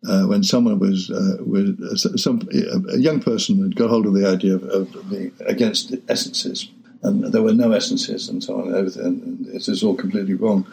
[0.08, 2.48] Uh, when someone was, uh, uh, some
[2.94, 6.70] a young person had got hold of the idea of, of being against essences,
[7.08, 9.06] and there were no essences and so on, and everything.
[9.06, 10.66] And it is all completely wrong.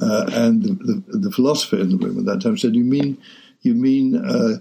[0.00, 3.18] Uh, and the, the, the, philosopher in the room at that time said, "You mean,
[3.62, 4.60] you mean uh,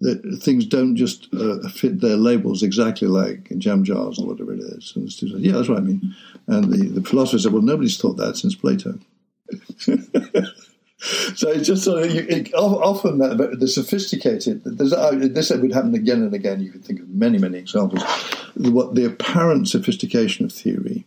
[0.00, 4.60] that things don't just uh, fit their labels exactly like jam jars or whatever it
[4.60, 4.92] is.
[4.96, 6.14] And the student said, yeah, that's what I mean.
[6.48, 8.98] And the, the philosopher said, well, nobody's thought that since Plato.
[11.34, 14.62] so it's just sort of you, it, often that, the sophisticated.
[14.66, 16.60] Uh, this would happen again and again.
[16.60, 18.02] You could think of many, many examples.
[18.54, 21.04] What the apparent sophistication of theory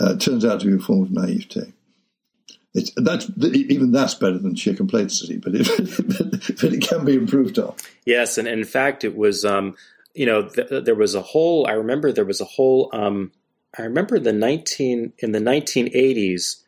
[0.00, 1.72] uh, turns out to be a form of naivete.
[2.74, 5.68] It's, that's even that's better than sheer complacency, but it,
[6.60, 7.74] but it can be improved on.
[8.04, 9.76] Yes, and, and in fact, it was um,
[10.12, 11.68] you know th- there was a whole.
[11.68, 12.90] I remember there was a whole.
[12.92, 13.30] Um,
[13.78, 16.63] I remember the nineteen in the nineteen eighties.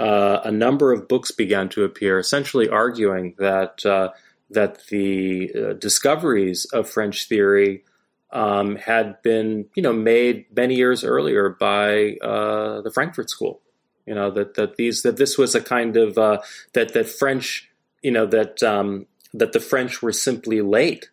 [0.00, 4.08] Uh, a number of books began to appear, essentially arguing that uh,
[4.48, 7.84] that the uh, discoveries of French theory
[8.32, 13.60] um, had been, you know, made many years earlier by uh, the Frankfurt School.
[14.06, 16.38] You know that that these that this was a kind of uh,
[16.72, 17.68] that that French
[18.02, 21.10] you know that um, that the French were simply late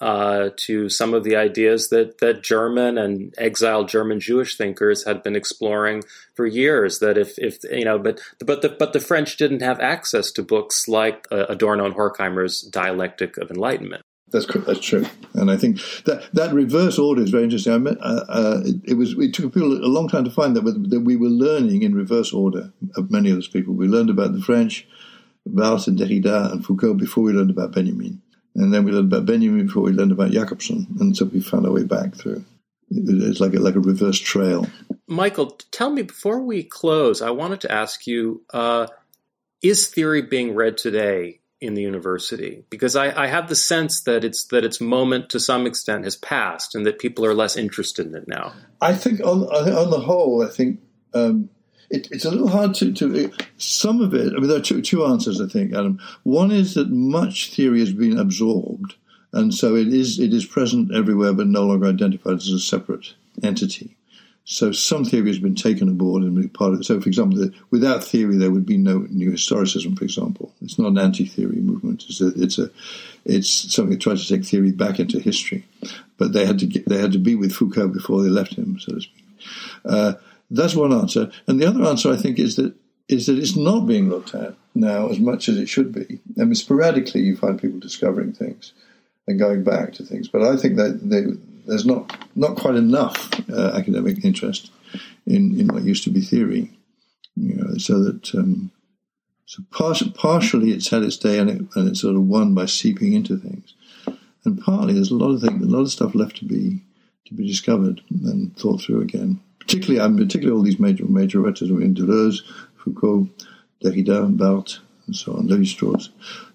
[0.00, 5.22] uh, to some of the ideas that that German and exiled German Jewish thinkers had
[5.22, 6.02] been exploring
[6.34, 6.98] for years.
[7.00, 10.42] That if if you know, but but the but the French didn't have access to
[10.42, 14.02] books like uh, Adorno and Horkheimer's Dialectic of Enlightenment.
[14.32, 17.72] That's that's true, and I think that that reverse order is very interesting.
[17.72, 20.54] I met, uh, uh, it, it, was it took people a long time to find
[20.54, 23.74] that, that we were learning in reverse order of many of those people.
[23.74, 24.86] We learned about the French,
[25.44, 28.22] Barthes and Derrida and Foucault before we learned about Benjamin,
[28.60, 31.66] and then we learned about Benjamin before we learned about Jakobson, and so we found
[31.66, 32.44] our way back through.
[32.90, 34.66] It's like a, like a reverse trail.
[35.06, 38.88] Michael, tell me before we close, I wanted to ask you: uh,
[39.62, 44.24] Is theory being read today in the university because I, I, have the sense that
[44.24, 48.06] it's that its moment to some extent has passed and that people are less interested
[48.06, 48.54] in it now.
[48.80, 50.80] I think on on the whole, I think
[51.14, 51.50] um,
[51.90, 54.32] it, it's a little hard to, to some of it.
[54.32, 55.40] I mean, there are two, two answers.
[55.40, 56.00] I think, Adam.
[56.22, 58.94] One is that much theory has been absorbed,
[59.32, 63.14] and so it is it is present everywhere, but no longer identified as a separate
[63.42, 63.96] entity.
[64.44, 66.84] So some theory has been taken aboard and part of it.
[66.84, 69.96] So, for example, the, without theory, there would be no new historicism.
[69.96, 72.06] For example, it's not an anti-theory movement.
[72.08, 72.70] It's a, it's a,
[73.24, 75.66] it's something that tries to take theory back into history.
[76.16, 78.80] But they had to get, they had to be with Foucault before they left him,
[78.80, 79.24] so to speak.
[79.84, 80.14] Uh,
[80.50, 82.74] that's one answer, and the other answer I think is that
[83.08, 86.20] is that it's not being looked at now as much as it should be.
[86.40, 88.72] I mean, sporadically you find people discovering things
[89.26, 91.24] and going back to things, but I think that they
[91.66, 94.70] there's not not quite enough uh, academic interest
[95.26, 96.70] in, in what used to be theory.
[97.36, 98.70] You know, so that um,
[99.46, 102.66] so par- partially it's had its day and it and it's sort of won by
[102.66, 103.74] seeping into things,
[104.44, 106.82] and partly there's a lot of things, a lot of stuff left to be
[107.26, 109.40] to be discovered and thought through again.
[109.60, 112.42] Particularly, I'm particularly all these major major writers, I mean, Deleuze,
[112.76, 113.28] Foucault,
[113.84, 116.10] Derrida, Barthes, and so on, Lévi-Strauss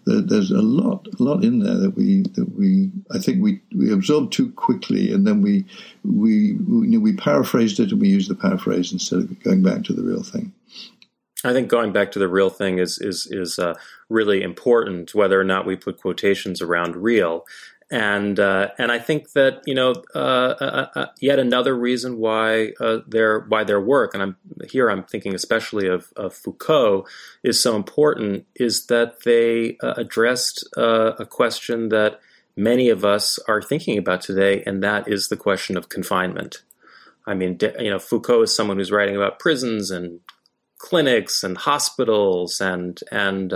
[0.06, 3.91] there's a lot, a lot in there that we that we I think we we
[3.91, 5.66] absorbed too quickly, and then we
[6.03, 9.64] we we, you know, we paraphrased it and we used the paraphrase instead of going
[9.64, 10.53] back to the real thing.
[11.43, 13.76] I think going back to the real thing is is is uh,
[14.10, 17.45] really important, whether or not we put quotations around real
[17.91, 22.17] and uh, and I think that you know uh, uh, uh, uh yet another reason
[22.17, 27.05] why uh, their why their work and I'm here I'm thinking especially of, of Foucault
[27.43, 32.19] is so important is that they addressed a question that
[32.55, 36.63] many of us are thinking about today and that is the question of confinement.
[37.27, 40.21] I mean you know Foucault is someone who's writing about prisons and
[40.79, 43.53] clinics and hospitals and and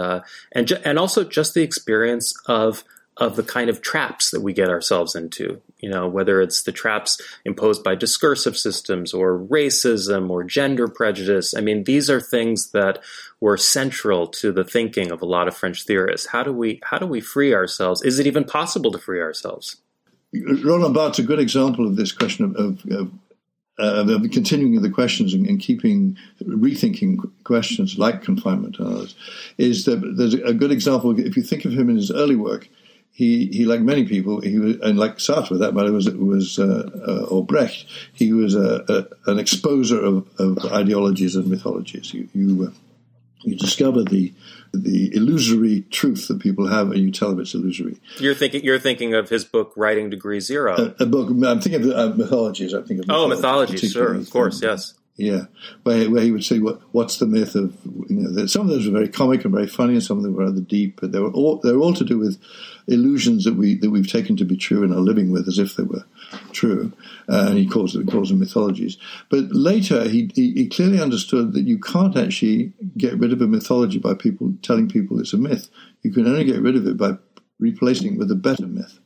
[0.51, 2.83] and ju- and also just the experience of
[3.19, 5.61] of the kind of traps that we get ourselves into.
[5.79, 11.53] You know, whether it's the traps imposed by discursive systems or racism or gender prejudice.
[11.55, 12.99] I mean, these are things that
[13.39, 16.27] were central to the thinking of a lot of French theorists.
[16.27, 18.01] How do we how do we free ourselves?
[18.01, 19.77] Is it even possible to free ourselves?
[20.33, 23.09] Roland Barthes a good example of this question of, of, of
[23.79, 29.15] uh, continuing the questions and, and, keeping rethinking questions like confinement and others
[29.57, 31.17] is that there's a good example.
[31.17, 32.67] If you think of him in his early work,
[33.19, 36.89] he, he like many people, he was, and like Sartre, that matter was was uh,
[37.05, 42.13] uh, or Brecht, he was a, a, an exposer of, of, ideologies and mythologies.
[42.13, 42.71] You, you uh,
[43.43, 44.31] You discover the
[44.73, 47.97] the illusory truth that people have, and you tell them it's illusory.
[48.19, 50.77] You're thinking you're thinking of his book, Writing Degree Zero.
[50.77, 51.27] A, a book.
[51.29, 52.73] I'm thinking of uh, mythologies.
[52.73, 53.91] I think of oh, mythologies.
[53.91, 54.93] Sure, of course, yes.
[55.19, 55.47] Yeah,
[55.83, 57.75] where, where he would say, "What what's the myth of?"
[58.07, 60.33] You know, some of those were very comic and very funny, and some of them
[60.33, 61.01] were rather deep.
[61.01, 62.39] But they were all they were all to do with
[62.87, 65.75] illusions that we that we've taken to be true and are living with as if
[65.75, 66.05] they were
[66.53, 66.93] true.
[67.27, 68.97] Uh, and he calls them, he calls them mythologies.
[69.29, 73.47] But later, he, he, he clearly understood that you can't actually get rid of a
[73.47, 75.69] mythology by people telling people it's a myth.
[76.01, 77.17] You can only get rid of it by
[77.59, 78.99] replacing it with a better myth.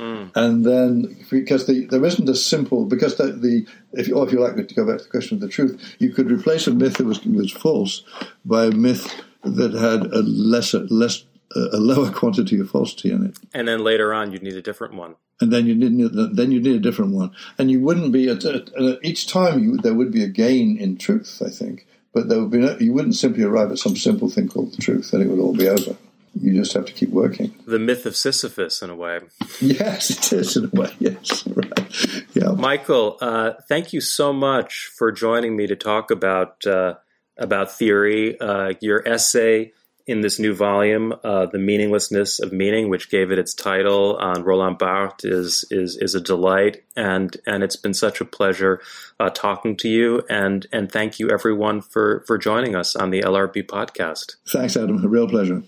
[0.00, 0.32] Mm.
[0.34, 4.32] And then, because the, there isn't a simple, because the, the if you, or if
[4.32, 6.72] you like to go back to the question of the truth, you could replace a
[6.72, 8.02] myth that was, was false
[8.44, 11.24] by a myth that had a lesser, less,
[11.54, 13.38] a lower quantity of falsity in it.
[13.52, 15.14] And then later on, you'd need a different one.
[15.40, 17.30] And then you need, then you need a different one.
[17.58, 18.70] And you wouldn't be at, at
[19.02, 21.86] each time you, there would be a gain in truth, I think.
[22.12, 24.82] But there would be no, you wouldn't simply arrive at some simple thing called the
[24.82, 25.96] truth, and it would all be over
[26.34, 27.54] you just have to keep working.
[27.66, 29.20] The myth of Sisyphus, in a way.
[29.60, 30.90] Yes, it is in a way.
[30.98, 32.26] Yes, right.
[32.34, 32.50] Yeah.
[32.50, 36.94] Michael, uh, thank you so much for joining me to talk about uh,
[37.38, 38.38] about theory.
[38.40, 39.72] Uh, your essay
[40.06, 44.42] in this new volume, uh, "The Meaninglessness of Meaning," which gave it its title on
[44.42, 48.80] Roland Barthes, is is is a delight, and and it's been such a pleasure
[49.20, 50.22] uh, talking to you.
[50.28, 54.36] And and thank you everyone for for joining us on the LRB podcast.
[54.48, 55.04] Thanks, Adam.
[55.04, 55.62] A real pleasure.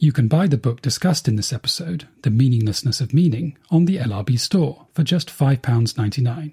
[0.00, 3.96] You can buy the book discussed in this episode, The Meaninglessness of Meaning, on the
[3.96, 6.52] LRB store for just £5.99,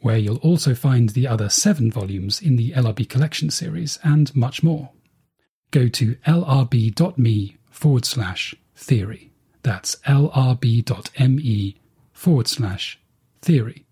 [0.00, 4.62] where you'll also find the other seven volumes in the LRB collection series and much
[4.62, 4.90] more.
[5.70, 9.32] Go to lrb.me forward slash theory.
[9.62, 11.76] That's lrb.me
[12.12, 13.00] forward slash
[13.40, 13.86] theory.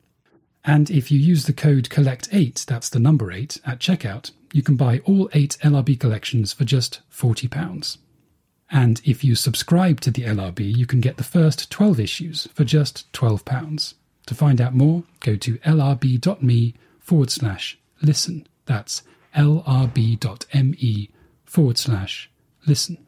[0.66, 4.76] And if you use the code COLLECT8, that's the number 8, at checkout, you can
[4.76, 7.96] buy all eight LRB collections for just £40.
[8.72, 12.64] And if you subscribe to the LRB, you can get the first 12 issues for
[12.64, 13.94] just £12.
[14.26, 18.46] To find out more, go to lrb.me forward slash listen.
[18.64, 19.02] That's
[19.36, 21.10] lrb.me
[21.44, 22.30] forward slash
[22.66, 22.98] listen.